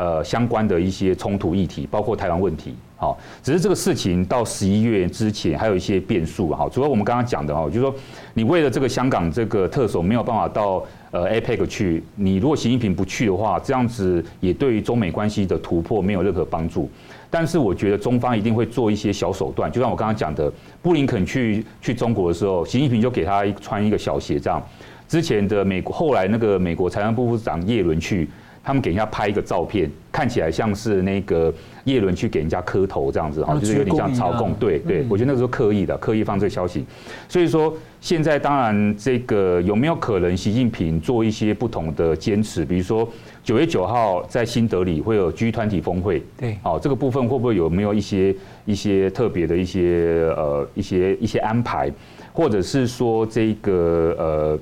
[0.00, 7.94] 呃，相关的一些冲突议题，包括台湾问题，好，只是这个事情到十一月之前还有一些变数，哈，除了我们刚刚讲的哈，就是说
[8.32, 16.88] 你为了这个香港这个特首没有办法到呃 APEC 去，你如果习近平不去的话，这样子也对于中美关系的突破没有任何帮助。
[17.28, 24.62] 但是我觉得中方一定会做一些小手段，就像我刚刚讲的，布林肯去去中国的时候，习近平就给他穿一个小鞋这样。
[25.06, 28.26] 之前的美国后来那个美国财政部部长叶伦去，
[28.62, 31.52] 他们给人家拍一个照片，看起来像是那个
[31.84, 34.52] 叶伦去给人家磕头这样子哈，就是有点像朝贡。
[34.60, 36.84] 对对，我觉得那个是刻意的，刻意放这个消息。
[37.28, 43.08] 所以说现在当然这个有没有可能习近平做一些不同的坚持，比如说。
[43.42, 51.90] 九月九号在新德里会有 G 团体峰会，对，哦，这个部分会不会有没有一些一些特别的一些呃一些一些安排，
[52.34, 54.58] 或者是说这个呃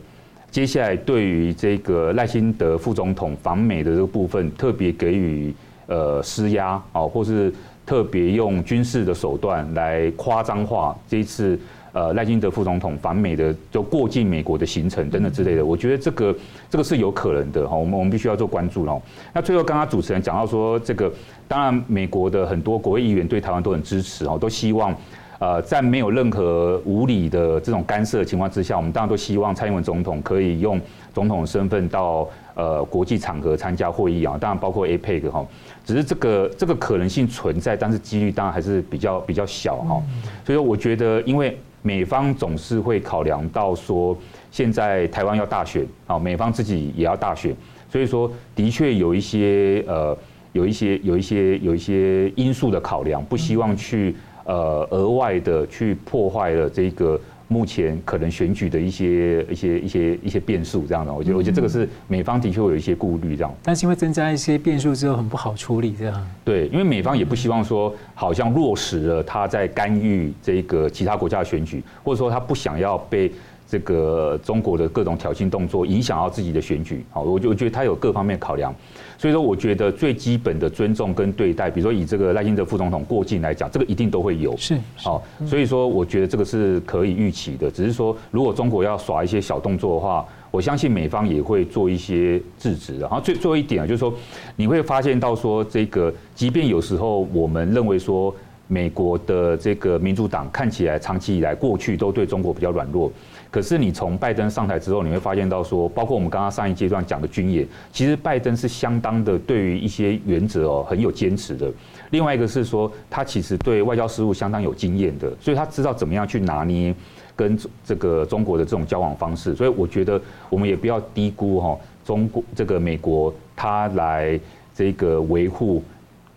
[0.51, 5.55] 接下来对于这个赖清德副总统访美的这个部分，特别给予
[5.87, 7.53] 呃施压啊，或是
[7.87, 11.59] 特别用军事的手段来夸张化这一次。
[11.95, 16.37] 呃，赖清德副总统访美的就过境美国的行程等等之类的，我觉得这个
[16.71, 19.01] 这个是有可能的哈，我们我们必须要做关注喽。
[19.33, 21.11] 那最后刚刚主持人讲到说，这个
[21.49, 24.95] 当然美国的很多国会议员对台湾都很支持哦，都希望
[25.39, 30.81] 呃在没有任何无理的这种干涉的情况之下，我们当然都希望蔡英文总统可以用
[31.15, 35.47] 总统的身份到呃国际场合参加会议啊，当然包括 APEC 哈，
[35.85, 40.03] 只是这个这个可能性存在，但是几率当然还是比较比较小哈。
[40.45, 41.59] 所以说我觉得因为。
[41.81, 44.15] 美方总是会考量到说，
[44.51, 47.55] 现在台湾要大选啊，美方自己也要大选，
[47.89, 50.15] 所以说的确有一些呃，
[50.53, 54.15] 有一些有一些有一些因素的考量，不希望去
[54.49, 57.21] 呃额外的去破坏了这个。
[57.51, 63.51] 目前可能选举的一些一些一些一些变数，这样的，我觉得我觉得这个是美方的确会有一些顾虑，这样。
[63.63, 66.27] 但是因为增加一些变数之后很不好处理，这样。
[66.45, 73.33] 对，因为美方也不希望说，好像落实了他在干预这个其他国家的选举，或者说他不想要被
[73.67, 78.75] 这个中国的各种挑衅动作影响到自己的选举，好，我就我觉得他有各方面考量，
[79.19, 92.97] 所以说我觉得最基本的尊重跟对待，比如说以这个赖清德副总统过境来讲，这个一定都会有，是好，所以说我觉得这个是可以预期的，只是说如果中国要耍一些小动作的话，我相信美方也会做一些制止。
[93.01, 94.15] 然后最最后一点啊，就是说
[94.55, 98.33] 你会发现到说这个，即便有时候我们认为说
[98.69, 103.11] 美国的这个民主党看起来长期以来过去都对中国比较软弱。
[103.51, 111.71] 可是你从拜登上台之后，你会发现到说，包括我们刚刚上一阶段讲的军演，其实拜登是相当的对于一些原则哦很有坚持的。
[112.11, 116.95] 另外一个是说，他其实对外交事务相当有经验的，所以他知道怎么样去拿捏
[117.35, 119.55] 跟这个中国的这种交往方式。
[119.55, 120.21] 所以我觉得
[120.51, 124.39] 我们也不要低估哈中国这个美国他来
[124.75, 125.83] 这个维护。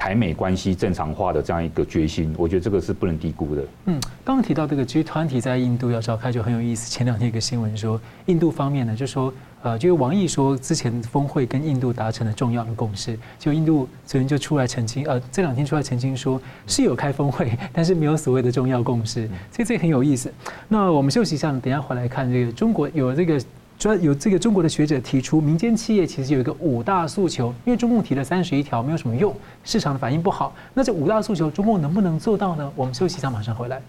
[0.02, 3.62] 台美关系正常化的这样一个决心，我觉得这个是不能低估的。
[3.86, 6.90] 嗯，刚刚提到这个 G 团体在印度要召开就很有意思。
[6.90, 9.32] 前两天一个新闻说，印度方面呢就说，
[9.62, 20.34] 呃，就是王毅说之前峰会跟印度达成了重要的共识，就印度昨天就出来澄清，呃，这两天出来澄清说是有开峰会，但是没有所谓的重要共识，所以这很有意思。
[20.68, 23.40] 那我们休息一下，等一下回来看这个中国有这个。
[23.82, 30.54] 说有这个中国的学者提出，民间企业其实有一个五大诉求，因为中共提了三十一条没有什么用，市场的反应不好。
[30.74, 32.72] 那这五大诉求，中共能不能做到呢？
[32.76, 33.82] 我们休息一下，马上回来。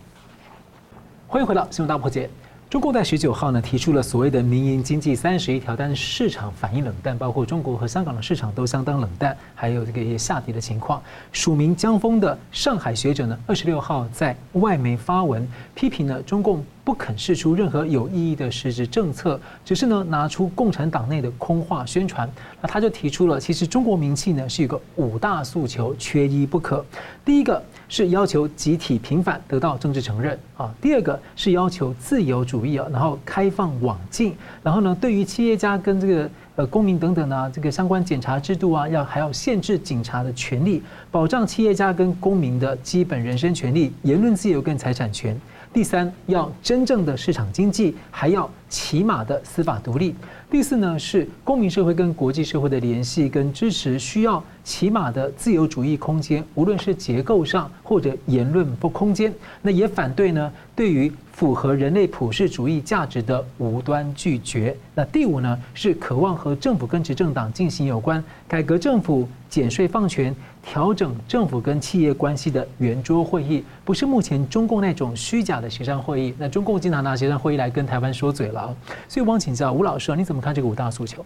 [1.28, 2.30] 欢迎回到新闻大破解。
[2.72, 11.02] 中共在十九号呢提出了所谓的民营经济三十一条，但是市场反应冷淡，包括中国和香港的市场都相当冷淡，还有这个一些下跌的情况。
[11.32, 16.64] 署名江峰的上海学者呢，二十六号在外媒发文批评了中共。
[16.84, 22.28] 不肯释出任何有意义的实质政策，只是呢拿出共产党内的空话宣传。
[22.60, 26.84] 那他就提出了，其实中国民企呢是一个五大诉求，缺一不可。
[27.24, 27.62] 第一个
[27.92, 45.38] 是要求集体平反得到政治承认啊，第二个是要求自由主义啊，然后开放网禁，然后呢对于企业家跟这个呃公民等等呢这个相关检查制度啊，要还要限制警察的权利，保障企业家跟公民的基本人身权利、言论自由跟财产权。
[45.72, 50.14] 第三，要真正的市场经济，还要起码的司法独立。
[50.50, 59.32] 第四呢，是公民社会跟国际社会的联系跟支持，需要起码的自由主义空间，无论是结构上或者言论不空间。
[59.62, 64.76] 那也反对呢，对于符合人类普世主义价值的无端拒绝。
[64.94, 76.34] 那第五呢，是渴望和政府跟执政党进行有关改革政府、减税放权、调整政府跟企业关系的圆桌会议，不是目前中共那种虚假的协商会议。
[76.38, 78.74] 那中共经常拿协商会议来跟台湾说嘴了。
[79.08, 80.40] 所以，我想请教吴老师，你怎么？
[80.40, 81.24] 看这个五大诉求，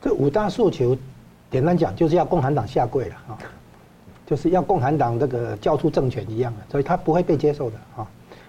[0.00, 0.96] 这五大诉求，
[1.50, 3.38] 简单讲就是要共产党下跪了啊，
[4.24, 8.06] 就是要共产党这个交出政权一样的，所以他不会被接受的啊。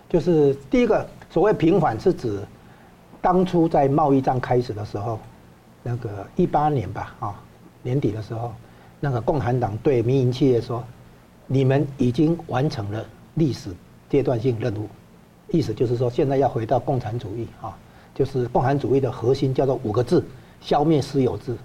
[0.07, 2.39] 就是第一个所谓平反是指
[3.21, 5.19] 当初在贸易战开始的时候，
[5.81, 7.35] 那个一八年吧啊
[7.81, 8.53] 年底的时候，
[9.01, 10.81] 那个共产党对民营企业说，
[11.47, 13.71] 你们已经完成了历史
[14.09, 14.87] 阶段性任务，
[15.49, 17.77] 意思就是说现在要回到共产主义啊。
[18.13, 20.23] 就是共产主义的核心叫做五个字：
[20.59, 21.55] 消灭私有制，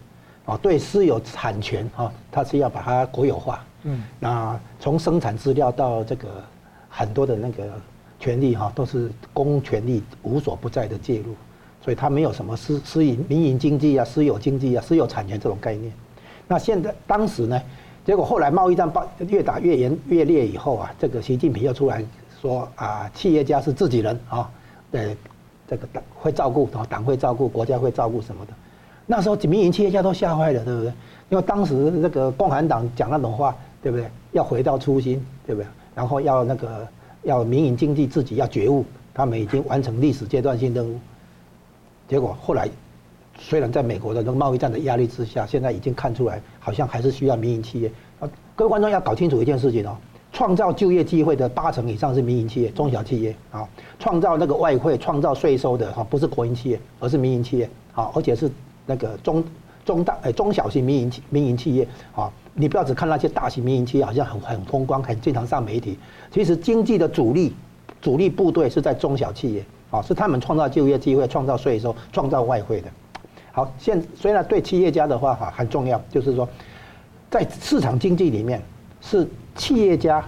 [0.44, 3.64] 啊，对私有产权啊，它是要把它国有化。
[3.82, 6.42] 嗯，那从生产资料到这个
[6.88, 7.64] 很多的那个
[8.20, 11.34] 权利哈，都是公权力无所不在的介入，
[11.82, 15.92] 所以它没有什么私私营民营经济啊、私有经济啊、私有产权这种概念。
[16.48, 17.60] 那现在当时呢，
[18.04, 22.04] 结果后来贸易战爆越打越严越烈以后啊，这个习近平又出来
[22.40, 24.50] 说啊，企业家是自己人啊，
[24.90, 25.16] 对。
[25.68, 28.52] 这个党会照顾，党会照顾，国家会照顾什么的。
[29.04, 30.92] 那时候民营企业家都吓坏了，对不对？
[31.28, 34.08] 因为当时那个共产党讲那种话，对不对？
[34.30, 35.66] 要回到初心，对不对？
[35.92, 36.86] 然后要那个
[37.24, 41.00] 要民营经济自己要觉悟，他们已经完成历史阶段性任务。
[42.06, 42.68] 结果后来，
[43.38, 47.90] 虽然在美国的那个贸易战的压力之下，现在已经看出来，好像还是需要民营企业。
[48.18, 49.96] 啊，各位观众要搞清楚一件事情哦。
[50.32, 53.66] 创造就业机会的八成以上是民营企业、中小企业啊，
[53.98, 58.50] 创造那个外汇、创造税收的哈，不是国营企业，而是民营企业啊，而且是
[58.84, 59.42] 那个中
[59.84, 62.30] 中大哎中小型民营企民营企业啊。
[62.52, 65.98] 你不要只看那些大型民营企业，好像很很风光，很经常上媒体。
[66.30, 67.54] 其实经济的主力
[68.02, 72.88] 主力部队是在中小企业啊，是他们创造就业机会、创造税收、创造外汇的。
[73.56, 76.46] 好，现虽然对企业家的话哈很重要，就是说
[77.30, 78.62] 在市场经济里面
[79.00, 79.26] 是。
[79.56, 80.22] 企业家，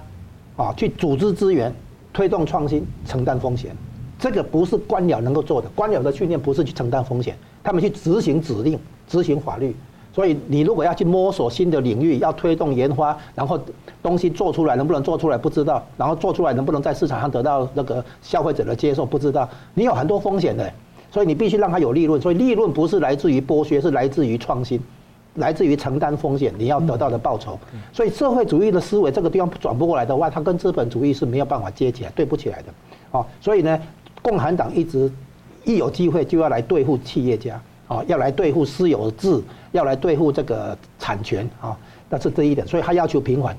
[0.56, 1.70] 啊，去组织资源，
[2.14, 3.76] 推动创新，承担风险，
[4.18, 5.68] 这个不是官僚能够做的。
[5.74, 9.76] 官僚的训练不是去承担风险，他们去执行指令，执行法律。
[10.14, 13.60] 所以你如果要去摸索新的领域，要推动研发，然后
[14.02, 20.72] 东西做出来能不能做出来不知道，然后做出来能不能在市场上得到那个消费者的接受不知道，你有很多风险的。
[21.10, 22.20] 所以你必须让它有利润。
[22.20, 24.80] 所以利润不是来自于剥削，是来自于创新，
[25.34, 27.58] 来自于承担风险，你要得到的报酬。
[27.92, 32.64] 所以社会主义的思维这个地方转不过来的话，它跟资本主义是没有办法接起来，对不起来的。
[33.10, 33.80] 哦，所以呢，
[34.20, 35.10] 共产党一直
[35.64, 39.42] 一有机会就要来对付企业家，哦，要来对付私有制，
[39.72, 41.76] 要来对付这个产权，啊，
[42.10, 42.66] 那是这一点。
[42.66, 43.56] 所以他要求平缓，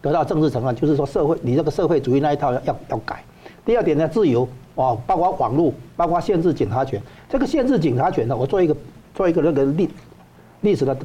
[0.00, 3.24] 得到政治承认，就是说社会你这个社会主义那一套要要改。
[3.64, 7.00] 第二点呢，自由，啊，包括网络，包括限制警察权。
[7.28, 8.76] 这个限制警察权呢，我做一个
[9.14, 9.88] 做一个那个历
[10.62, 10.96] 历史的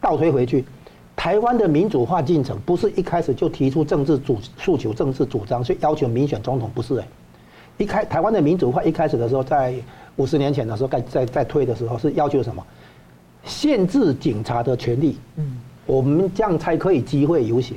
[0.00, 0.64] 倒推回去，
[1.14, 7.06] 台湾的民主化进程不是一开始就提出政治主诉求、政治主张，所以要求民选总统，不是哎。
[7.76, 9.74] 一开台湾的民主化一开始的时候，在
[10.16, 12.64] 五十年前的时候，在在在推的时候是要求什么？
[13.44, 15.18] 限制警察的权利。
[15.36, 17.76] 嗯，我们这样才可以集会游行。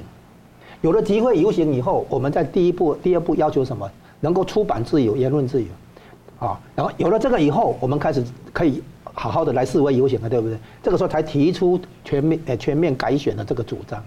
[0.81, 3.89] 有了集会游行以后，我们在第一步、第二步要求什么？
[4.19, 5.67] 能够出版自由、言论自由。
[6.39, 10.55] 啊，然后有了这个以后，我们开始可以好好的来示威游行了，对不对？
[10.83, 14.03] 这个时候才提出全面呃全面改选的这个主张，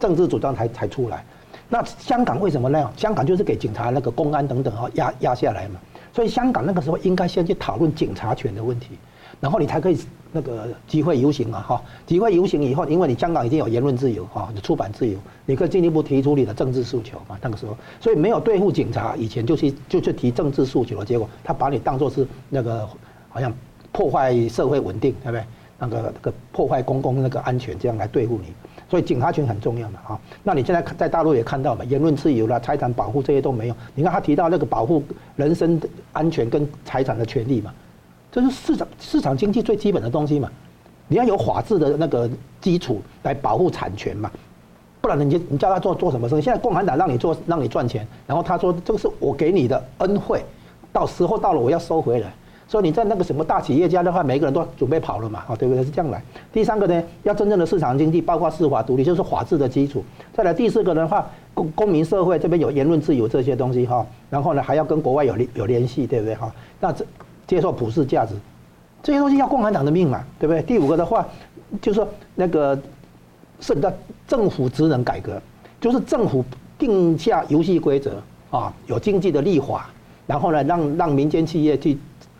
[0.00, 1.24] 政治主张才才出来。
[1.68, 2.92] 那香港为什么那样？
[2.96, 5.78] 香港就是给警察那个公安等等啊压压下来嘛，
[6.12, 8.98] 所以香港那个时候应该先去讨论警察权的问题，
[9.40, 9.98] 然后你才可以
[10.32, 17.38] 那个集会游行啊哈，集会游行以后，因为你香港已经有言论自由哈，你出版自由，你可以进一步提出你的政治诉求嘛。
[17.40, 22.88] 那个时候，所以没有对付警察，以前就去就去提政治诉求的结果，他把你当作是那个
[23.28, 23.52] 好像
[23.92, 25.44] 破坏社会稳定，对不对？
[25.80, 28.52] 那个那个破坏公共那个安全这样来对付你。
[28.90, 33.76] 所以警察权很重要嘛，啊，那你现在在大陆也看到了，言论自由啦、财产保护这些都没有。
[33.94, 35.02] 你看他提到那个保护
[35.36, 35.80] 人身
[36.12, 37.72] 安全跟财产的权利嘛，
[38.40, 40.48] 这是市场市场经济最基本的东西嘛。
[41.08, 42.30] 你要有法治的那个
[42.60, 44.30] 基础来保护产权嘛，
[45.00, 46.42] 不然你你叫他做做什么生意？
[46.42, 50.44] 现在共产党让你做让你赚钱，然后他说这个是我给你的恩惠，
[50.92, 52.32] 到时候到了我要收回来。
[52.68, 55.82] 所以你在那个什么大企业家的话，每个人都准备跑了嘛，啊，对不对？
[55.82, 56.22] 是这样来。
[56.52, 60.04] 第三个呢，要真正的市场经济，包括司法独立，就是法治的基础。
[60.34, 66.52] 再来第四个的话，公公民社会这边有言论自由这些东西哈，然后呢还要跟国外有联有联系，对不对哈？
[66.78, 67.02] 那这
[67.48, 68.34] 接受普世价值，
[69.02, 70.62] 这些东西要共产党的命嘛，对不对？
[70.62, 71.26] 第五个的话，
[71.82, 72.78] 就是说那个
[73.58, 73.92] 是的
[74.28, 75.42] 政府职能改革，
[75.80, 76.44] 就是政府
[76.78, 79.90] 定下游戏规则啊，有经济的立法，
[80.28, 81.98] 然后呢让让民间企业去。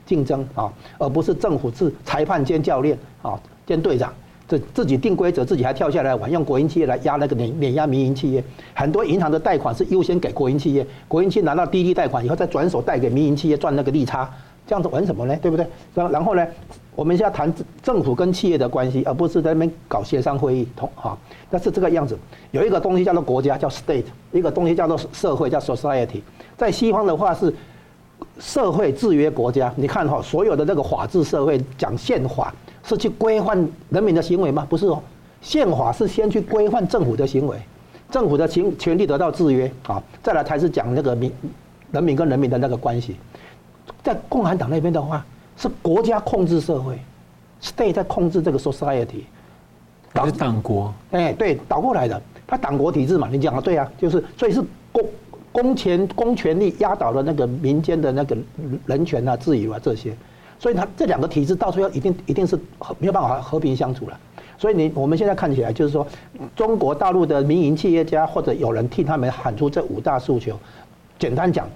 [0.08, 4.10] 竞争啊，而不是政府是裁判兼教练啊，兼队长，
[4.48, 8.42] 这自己定规则，自己还跳下来玩，用国营企业来压那个碾碾压民营企业。
[8.72, 14.30] 很多银行的贷款是优先给国营企业，国营企业拿到低利贷款以后，再转手贷给民营企业赚那个利差，
[14.68, 15.36] 这样子玩什么呢？
[15.42, 15.66] 对不对？
[15.94, 16.46] 然然后呢，
[16.94, 17.52] 我们现在谈
[17.82, 21.18] 政府跟企业的关系，而不是在那边搞协商会议，同啊，
[21.50, 22.16] 那是这个样子。
[22.50, 26.20] 有一个东西叫做国家，叫 state；一个东西叫做社会，叫 society。
[26.56, 27.52] 在西方的话是。
[28.40, 32.52] 社会制约国家，你看哈，所有的这个法治社会讲宪法
[32.82, 34.66] 是去规范人民的行为吗？
[34.68, 35.00] 不是哦，
[35.40, 37.56] 宪法是先去规范政府的行为，
[38.10, 41.32] 政府的权权力得到制约啊，再来才是讲那个民
[41.92, 43.16] 人民跟人民的那个关系。
[44.02, 45.24] 在共产党那边的话，
[45.56, 46.98] 是国家控制社会
[47.62, 49.24] ，state 在控制这个 society，
[50.24, 54.62] 是党国，哎，对，倒过来的，他党国体制嘛，你讲的对啊，就是所以是
[54.92, 55.04] 公。
[55.50, 58.36] 公权公权力压倒了那个民间的那个
[58.84, 60.14] 人权啊、自由啊这些，
[60.58, 62.54] 所以他这两个体制到时候要一定一定是
[62.98, 64.20] 没有办法和平相处了。
[64.58, 66.06] 所以你我们现在看起来就是说，
[66.54, 70.56] 中国大陆的民营企业家或者有人替他们喊出这五大诉求，
[71.18, 71.66] 简单讲。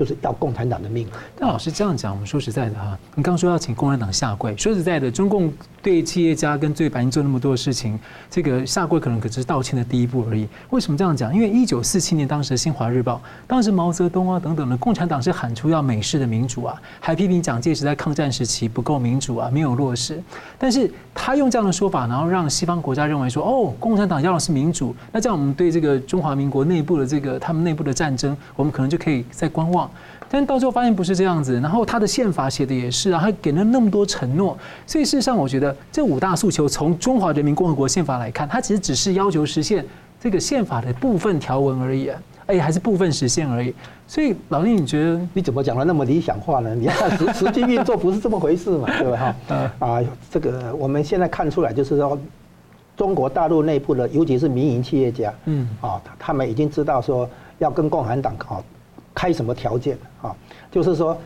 [0.00, 1.06] 就是要共产党的命。
[1.38, 10.48] 但老师这样讲，我们说实在的哈，你刚说要请共产党下跪，说实在的，中共对企业家跟对百姓做那么多的事情，这个下跪可能可只是道歉的第一步而已。
[10.70, 11.34] 为什么这样讲？
[11.34, 20.18] 因为一九四七年当时的《新华日报》，当时毛泽东啊等等的共产党是喊出要美式的民主啊，还批评蒋介石在抗战时期不够民主啊，没有落实。
[20.58, 29.89] 但是他用这样的说法，然后让西方国家认为说，哦，共产党要的是民主，那这样我们对这个中华民国内部的这个他们内部的战争，我们可能就可以再观望。
[30.32, 34.56] 但到最后发现不是这样子，然后他的宪法写的也是啊，他给了那么多承诺，
[34.86, 39.84] 所以事实上我觉得这五大诉求从中华人民共和国宪法来看，它其实只是要求实现
[40.20, 43.74] 这个宪法的部分条文而已啊，哎，还是部分实现而已。
[44.06, 46.74] 所以老林，你觉得你怎么讲的那么理想化呢？
[46.76, 49.34] 你看实实际运作不是这么回事嘛， 对吧？
[49.48, 50.00] 哈，啊，
[50.30, 52.16] 这个我们现在看出来就是说，
[52.96, 57.28] 中国大陆内部的，尤其是民营企业家，嗯，啊，他们已经知道说
[57.58, 58.62] 要跟共产党啊。
[59.14, 60.34] 开什么条件啊？
[60.70, 61.16] 就是说，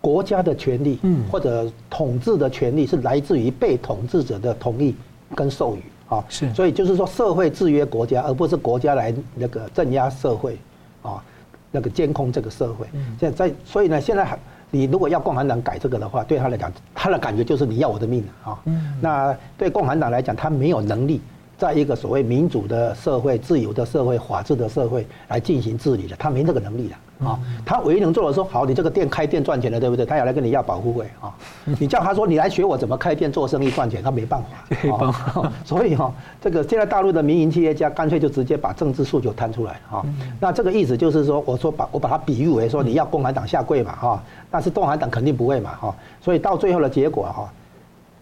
[0.00, 0.98] 国家的权利，
[1.30, 4.94] 或者统治的权利是来自于被统治者的同意
[5.34, 6.24] 跟授予啊。
[6.28, 10.58] 是，所以就是说，社会制约国家，而不是国家来那个镇压社会
[11.02, 11.22] 啊，
[11.70, 12.86] 那个监控这个社会。
[13.20, 14.38] 现在，所以呢，现在
[14.70, 18.58] 你如果要共产党改这个的话，对他来讲，他的感觉就是你要我的命啊。
[19.00, 21.20] 那对共产党来讲，他没有能力。
[21.58, 27.38] 在一个所谓民主的社会、自由的社会、法治的社会来进行治理的，他没这个能力的啊。
[27.64, 30.04] 他唯一能做的说，好，你这个店开店赚钱了，对不对？
[30.04, 31.34] 他要来跟你要保护费啊。
[31.80, 35.50] 你叫他说，你来学我怎么开店做生意赚钱，他没办法。
[35.64, 40.04] 所以哈，这个现在大陆的民营企业家干脆就直接把政治诉求摊出来啊。
[40.38, 45.94] 那这个意思就是说，我说把我把它比喻为说，你要共产党下跪嘛哈，但是共产党肯定不会嘛哈。
[46.20, 47.50] 所以到最后的结果哈，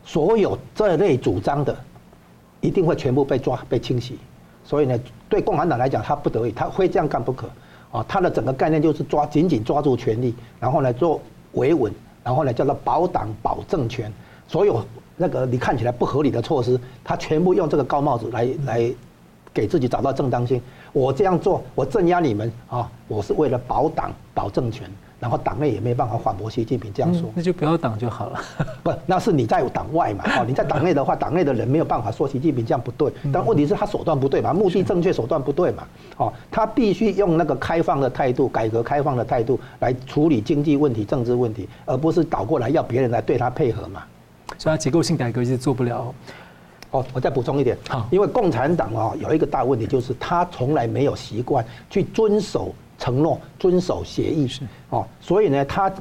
[0.05, 1.77] 所有这类主张的。
[2.65, 4.19] 一定会全部被抓、被清洗，
[4.65, 4.99] 所以呢，
[5.29, 7.47] 对共产党来讲，他不得已，他非这样干不可。
[7.93, 11.21] 啊，他的整个概念就是抓紧紧抓住权力，然后呢做
[11.53, 11.93] 维稳，
[12.25, 14.11] 然后呢叫做保党保政权。
[14.49, 14.83] 所有
[15.15, 18.95] 那个你看起来不合理的措施，他全部用这个高帽子来来
[19.53, 20.59] 给自己找到正当性。
[20.95, 24.91] 我这样做，我镇压你们啊，我是为了保党保政权。
[25.25, 28.41] 然后党内也没办法反驳习近平这样说，那就不要党就好了。
[28.85, 30.23] 不，那是你在党外嘛？
[30.37, 33.11] 哦，你在党内的话，党内的人没有办法说习近平这样不对。
[33.33, 35.85] 但问题是他手段不对嘛，目的正确，手段不对嘛。
[36.19, 44.03] 哦，他必须用那个开放的态度、改革开放的态度来处理经济问题、政治问题，而不是倒过来要别人来对他配合嘛。
[44.59, 46.15] 所以他结构性改革是做不了。
[46.91, 52.75] 哦，我再补充一点，好，因为共产党啊有一个大问题，就是他从来没有习惯去遵守。
[53.05, 54.63] 承诺遵守协议是。
[54.89, 55.93] 哦，所以呢，他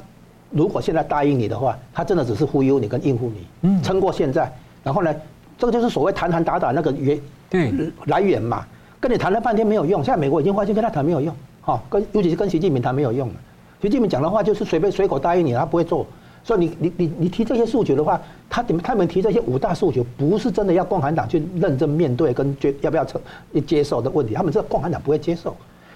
[0.48, 4.50] 如果现在答应你的话，他真的只是忽悠你跟应付你，嗯，撑过现在，
[4.82, 5.14] 然后呢，
[5.58, 7.70] 这个就是所谓谈谈打打那个源对。
[8.06, 8.64] 来源嘛，
[9.00, 13.34] 跟你谈了半天没有用，现在美国已经发现跟他谈没有用，哈，跟尤其是跟习近平谈没有用了，
[13.82, 16.06] 习近平讲的话就是随便随口答应你，他不会做，
[16.42, 23.20] 所以你你你你提这些诉求的话，他点他们提这些五大诉求，不是真的要共产党去认真面对跟决要不要承
[23.66, 25.54] 接受的问题，他们这个共产党不会接受。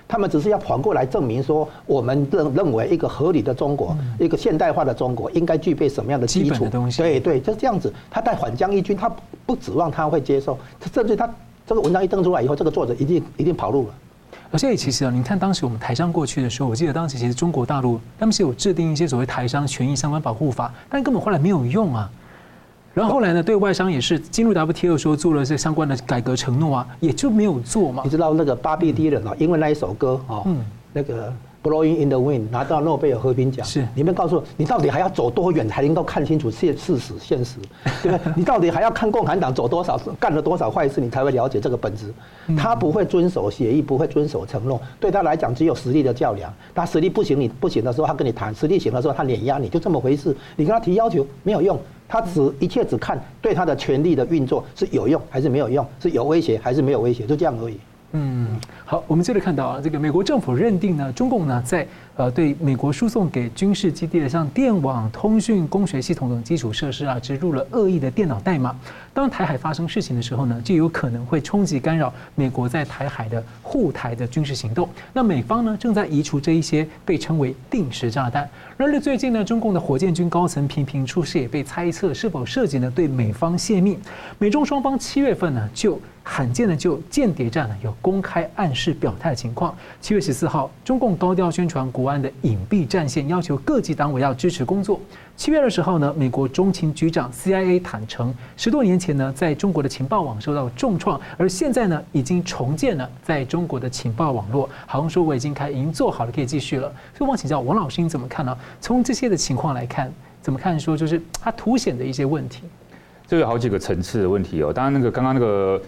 [0.08, 6.66] 他们只是要反过来证明说，我们认认为一个合理的中国，一个现代化的中国应该具备什么样的基础？
[6.96, 7.92] 对对，就是这样子。
[8.10, 10.58] 他带反将一军，他不指望他会接受，
[10.90, 11.28] 甚至他
[11.66, 13.94] 这个文章一登出来以后，这个作者一定一定跑路了。
[14.50, 22.10] 而且其实啊，你看当时我们台商过去的时候，我记得当时其实中国大陆他们是有制定一些所谓台商权益相关保护法，但根本后来没有用啊。
[22.98, 28.02] 然后后来呢，对外商也是进入 WTO 说做了这相关的改革承诺啊，也就没有做嘛。
[28.04, 30.58] 你知道那个巴比迪人啊，因为那一首歌啊，嗯，
[30.92, 31.32] 那个。
[31.60, 33.66] Blowing in the wind，拿到诺贝尔和平奖。
[33.66, 37.56] 是，你们告诉我，你到底还要走多远才能够看清楚现事实、现实，
[38.00, 38.32] 对不对？
[38.36, 42.14] 你到底还要看共产党走多少、干了多少坏事，你才会了解这个本质？
[42.56, 46.52] 他不会遵守协议，不会遵守承诺，对他来讲只有实力的较量。
[46.74, 50.34] 他实力不行，你不行的时候，他跟你谈；实力行的时候，他碾压你，就这么回事。
[50.54, 51.76] 你跟他提要求没有用，
[52.08, 57.78] 他只一切只看对他的权力的运作是有用还是没有用，是有威胁还是没有威胁，就这样而已。
[58.12, 58.48] 嗯，
[58.84, 61.86] 好，我们接着看到啊，这个美国政府认定呢，中共呢在。
[62.18, 68.74] 呃，对美国输送给军事基地的像电网、通讯、工学系统等基础设施啊，植入了恶意的电脑代码。
[69.14, 74.88] 当台海发生事情的时候呢，就有可能会冲击干扰美国在台海的护台的军事行动。
[75.12, 78.50] 那美方呢，正在移除这一些被称为定时炸弹。
[78.76, 83.96] 然而最近呢，中共的火箭军高层频频出事，也被猜测是否涉及呢对美方泄密。
[84.38, 89.72] 美中双方七月份呢，就罕见的就间谍战呢有公开暗示表态的情况。
[90.00, 92.07] 七月十四号，中共高调宣传国。
[92.16, 95.00] 的隐蔽战线，要求各级党委要支持工作。
[95.36, 104.70] 七月二十号呢，美国中情局长 CIA 坦承，十多年前呢，在中国的情报网受到重创，而现在呢，已经重建了在中国的情报网络。
[104.86, 106.88] 好像说我已经开，已经做好了，可以继续了。
[107.16, 108.56] 所以，我想请教王老师，你怎么看呢？
[108.80, 112.62] 从这些的情况来看，怎么看说就是它凸显的一些问题？
[113.26, 114.72] 这有好几个层次的问题哦。
[114.72, 115.80] 当然，那个刚刚那个。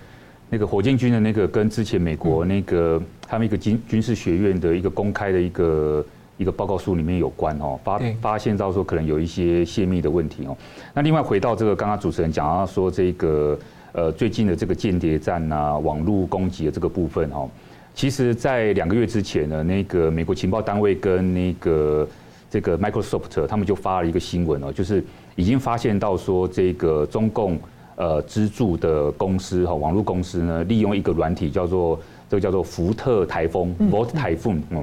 [0.52, 6.04] 那个火箭军的那个跟之前美国那个他们一个军军事学院的一个公开的一个
[6.36, 10.56] 一个报告书里面有关哦，发发现到说可能有一些泄密的问题哦。
[10.92, 13.56] 那另外回到这个刚刚主持人讲到说这个
[13.92, 17.48] 呃最近的这个间谍战啊，网络攻击的这个部分哦，
[17.94, 22.08] 其实在两个月之前呢，那个美国情报单位跟那个
[22.50, 25.04] 这个 Microsoft 他们就发了一个新闻哦，就是
[25.36, 27.56] 已经发现到说这个中共。
[28.00, 34.82] 呃，资助的公司哈，网络公司呢，利用一个软体叫做这个叫做福特台风 （Volt Typhoon） 嗯，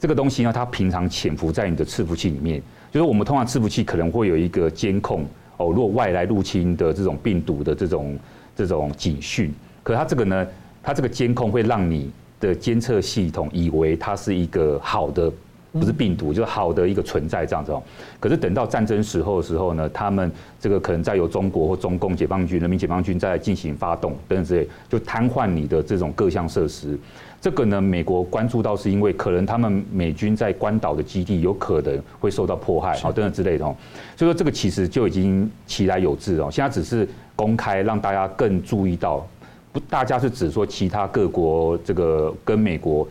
[0.00, 2.60] 这个东西呢，它平常潜伏在你的伺服器里面，
[2.90, 5.24] 就是我们通常伺服器可能会有一个监控
[5.58, 8.18] 哦，如果外来入侵的这种病毒的这种
[8.56, 9.54] 这种警讯，
[9.84, 10.44] 可它这个呢，
[10.82, 12.10] 它这个监控会让你
[12.40, 15.32] 的监测系统以为它是一个好的
[15.78, 17.82] 不是病毒，就是好的一个存在这样子哦。
[18.18, 26.98] 可是等到战争时候的时候呢，他们这个可能再由中国或中共解放军、人民解放军再进行发动等等之类，就瘫痪你的这种各项设施。
[27.40, 33.76] 这个呢，美国关注到是因为可能他们美军在关岛的基地有可能会受到迫害，好等等之类的哦。
[34.16, 37.06] 所以说这个其实就已经其来有自哦，现在只是
[37.36, 39.24] 公开让大家更注意到，
[39.72, 43.06] 不，大家是指说其他各国这个跟美国。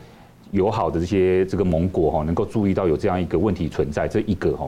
[0.55, 4.67] 友好的这些这个盟国哈，能够注意到有这样一个问题存在，这一个哈。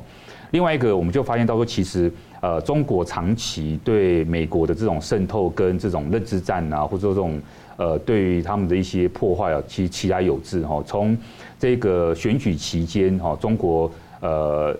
[0.51, 2.09] 另外一个，我们就发现到说，其实
[2.39, 7.41] 呃，中国长期对美国的这种渗透跟这种认知战啊，或者说这种
[7.75, 10.81] 呃，对于他们的一些破坏啊，其实其来有自哈。
[10.85, 11.17] 从
[11.59, 14.73] 这个选举期间哈，中国呃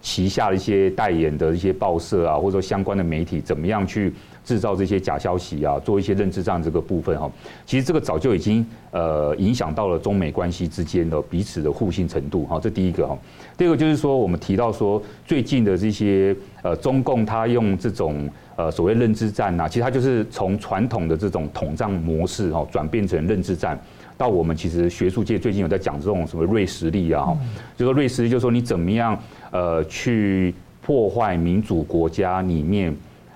[0.00, 4.12] 旗下的一些代言的一些报社啊，或者说相关的媒体，怎么样去
[4.44, 7.30] 制造这些假消息啊，做一些认知战这个部分哈，
[7.64, 13.16] 其实这个早就已经呃影响到了中美关系之间的彼此的互信程度哈，这第一个哈。
[13.56, 23.80] 第二个就是说，我们提到说最近的这些呃中共他用这种呃所谓认知战呐，其实它就是从传统的这种统战模式哈转变成认知战，
[24.18, 27.28] 到我们其实学术界最近有在讲这种什么锐实力啊，
[27.76, 29.16] 就说锐实力就是说你怎么样
[29.52, 30.52] 呃去
[30.84, 32.92] 破坏民主国家里面。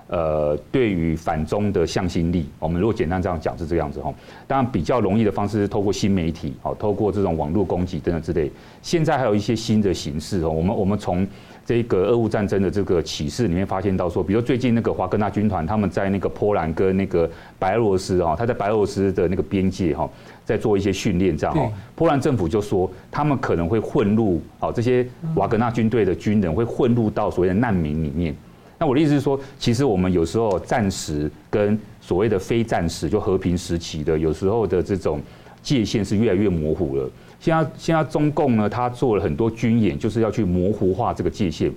[0.07, 4.13] 呃，对于反中的向心力，我们如果简单这样讲是这个样子哈。
[4.47, 8.49] 当然，比较容易的方式是透过新媒体，好，透过这种网络攻击等等之类。
[8.81, 10.49] 现在还有一些新的形式哦。
[10.49, 11.27] 我们我们从
[11.65, 17.29] 这个俄乌战争的这个启示里面发现到说，比如最近那个华格纳军团他们在那个波兰跟那个
[17.59, 20.09] 白俄罗斯啊，他在白俄罗斯的那个边界哈，
[20.45, 21.69] 在做一些训练这样哈。
[21.95, 25.05] 波兰政府就说他们可能会混入好，这些
[25.35, 28.33] 瓦格纳军队的军人会混入到所谓的难民里面。
[28.79, 35.19] 那我的意思是说，其实我们有时候战时跟所谓的非战时，就和平时期的，有时候的这种
[35.63, 37.09] 界限是越来越模糊了。
[37.39, 41.71] 现在现在中共呢，他做了很多军演，就是要去模糊化这个界限，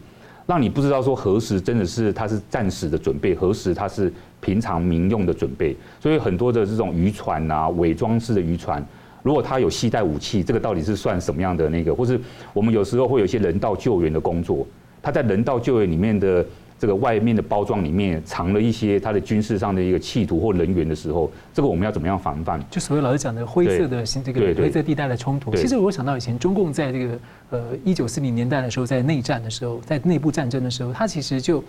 [0.47, 5.75] 让你不知道说何时真的是他是战时的准备，何时他是平常民用的准备。
[6.01, 8.87] 所以很多的这种渔船啊，伪装式的渔船，
[9.23, 11.95] 如果他有携带武器，这个到底是算什么样的那个？
[11.95, 12.21] 或是
[12.53, 14.67] 我们有时候会有一些人道救援的工作，
[15.03, 16.45] 他在人道救援里面的。
[16.81, 22.59] 这个外面的包装里面藏了一些他的军事上的一个企图或人员的时候，这个我们要怎么样防范？
[22.71, 25.55] 就所谓老师讲的灰色的这个灰色地带的冲突。
[25.55, 27.19] 其实我想到以前中共在这个
[27.51, 31.63] 呃一九四零年代的时候，在内战的时候，在内部战争的时候，他其实就。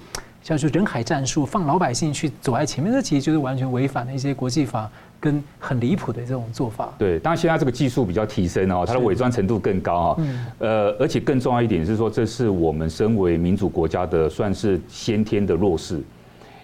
[0.43, 4.89] 像是人海战术，放老百姓去走在前面，这其实就是完全违反了一些国际法
[5.21, 6.91] 跟很离谱的这种做法。
[6.97, 10.15] 对，当然现在这个技术比较提升哦，它的伪装程度更高啊。
[10.17, 10.45] 嗯。
[10.57, 16.01] 呃，而且更重要一点是说，这是我们身为民主国家的算是先天的弱势，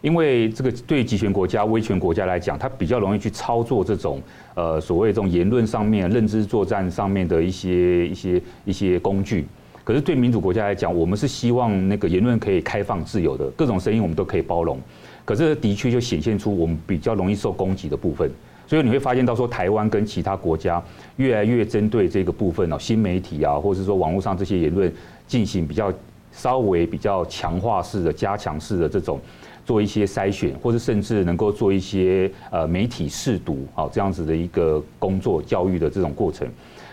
[0.01, 4.19] 因为这个对集权国家、威权国家来讲，它比较容易去操作这种
[4.55, 9.47] 呃所谓这种言论上面、认知作战上面的一些一些一些工具。
[9.83, 14.77] 可是对民主国家来讲，我们是希望那个言论可以开放自由的，各种声音我们都可以包容。
[15.23, 18.29] 可是的确就显现出我们比较容易受攻击的部分。
[18.67, 20.83] 所以你会发现到说，台湾跟其他国家
[21.15, 24.93] 越来越针对这个部分哦，新媒体啊，或者是说网络上这些言论
[25.25, 25.91] 进行比较
[26.33, 29.19] 稍微比较强化式的、加强式的这种
[29.65, 36.47] 做一些筛选，或者甚至能够做一些呃媒体试读啊这样子的一个工作教育的这种过程。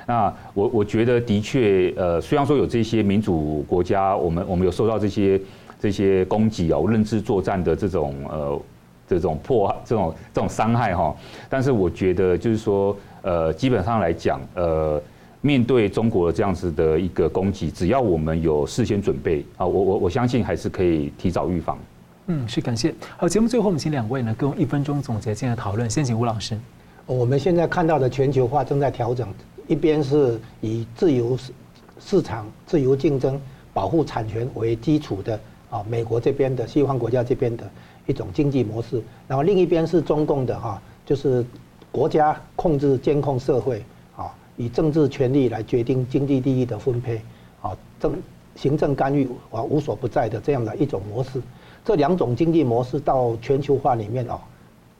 [0.07, 5.41] 那我我觉得的确，呃，虽然说有这些民主国家，我们我们有受到这些
[5.81, 8.61] 这些攻击啊，认知作战的这种呃
[9.09, 11.15] 这种破这种这种伤害哈，
[11.49, 15.01] 但是我觉得就是说，呃，基本上来讲，呃，
[15.41, 21.79] 面对中国的这样子的一个攻击，只要我们有事先准备啊，我我我相信还是可以提早预防。
[22.27, 22.95] 嗯，是感谢。
[23.17, 25.89] 好，节目最后我们请两位呢，跟我一分钟总结今天的讨论。
[25.91, 26.59] 先请吴老师。
[27.07, 29.29] 我们现在看到的全球化正在调整。
[29.67, 31.53] 一边是以自由市
[31.99, 33.41] 市场、自由竞争、
[33.73, 35.41] 保护产权为基础的
[35.71, 37.65] 啊，美国这边的西方国家这边的
[38.07, 41.45] 一种经济模式，然后另一边是中共的哈，就是
[41.91, 43.83] 国家控制、监控社会
[44.17, 47.21] 啊，以政治权力来决定经济利益的分配
[47.63, 48.15] 啊，政
[48.57, 51.41] 行政干预啊无所不在的这样的一种模式。
[51.85, 54.41] 这两种经济模式到全球化里面啊，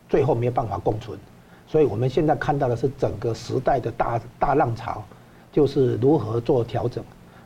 [0.09, 1.19] 最后没有办法共存。
[1.67, 5.03] 所以我们现在看到的是整个时代的大大浪潮，
[5.51, 7.03] 就是如何做调整，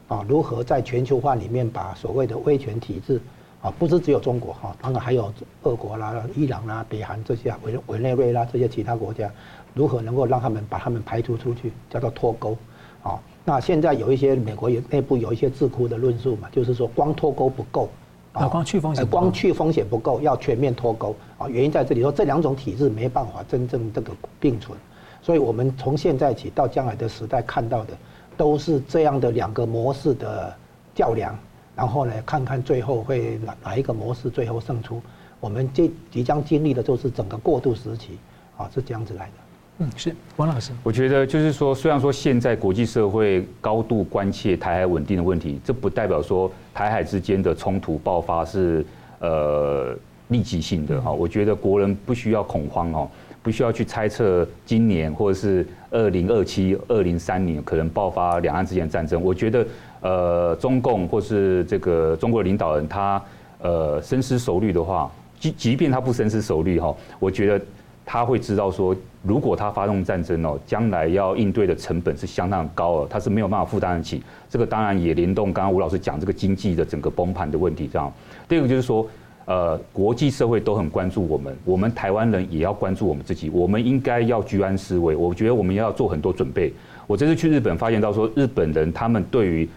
[0.09, 3.21] 啊，如何在全球化里面把所谓的威权体制，
[3.69, 5.31] 啊，不是只有中国哈，当然还有
[5.65, 9.31] 俄国啦、伊朗啦、北韩这些委委内瑞拉这些其他国家，
[9.75, 12.57] 如何能够让他们把他们排除出去，叫做脱钩，
[13.03, 17.89] 啊，那现在有一些美国有内部有一些智库的论述嘛，就是说光脱钩不够。
[18.35, 21.49] 啊，光去风险，光去风险不够，要全面脱钩啊！
[21.49, 24.79] 原因在这里说，这两种体制没办法真正这个并存，
[25.23, 27.95] 所以我们从现在起到将来的时代看到的，
[28.37, 30.55] 都是这样的两个模式的
[30.95, 31.37] 较量，
[31.79, 35.01] 然后呢，看看最后会哪哪一个模式最后胜出。
[35.39, 38.19] 我们这即将经历的就是整个过渡时期，
[38.57, 39.33] 啊，是这样子来的。
[39.79, 40.73] 嗯，是王老师。
[40.83, 48.85] 我觉得就是说，虽然说现在国际社会高度关切台海稳定的问题，这不代表说台海之间的冲突爆发是
[49.21, 51.13] 呃立即性的哈。
[51.13, 53.09] 我觉得国人不需要恐慌哦，
[53.41, 59.23] 不需要去猜测今年或者是二零二七、二零三零可能爆发两岸之间的战争。
[59.23, 59.65] 我觉得
[60.01, 63.23] 呃，中共或是这个中国领导人他
[63.61, 67.65] 呃深思熟虑的话，即即便他不深思熟虑哈，我觉得。
[68.11, 74.23] 他会知道说，如果他发动战争哦，将来要应对的成本是相当高的，他是没有办法负担得起。
[74.49, 77.87] 这个当然也联动刚刚吴老师讲这个经济的整个崩盘的问题。
[77.87, 78.11] 这样，
[78.49, 79.07] 第二个就是说，
[79.45, 85.15] 呃，国际社会都很关注我们，我们台湾人也要关注我们自己，我们应该要居安思危。
[85.15, 86.73] 我觉得我们要做很多准备。
[87.07, 89.69] 我这次去日本发现到说，日本人他们对于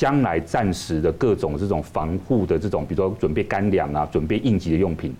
[0.00, 5.14] 将来暂时的各种这种防护的这种，比如说准备干粮啊，准备应急的用品。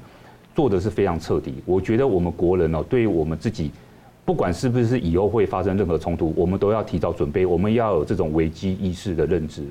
[0.54, 3.70] 做的是非常彻底，我觉得我们国人哦，对于我们自己，
[4.24, 9.62] 不管是不是以后会发生任何冲突，我们都要提早准备，我们要有这种危机意识的认知。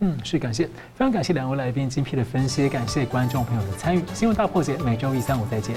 [0.00, 4.02] 嗯，是感谢，非常感谢两位来宾精辟的分析，感谢观众朋友的参与。
[4.12, 5.76] 新闻大破解每周一、三、五再见。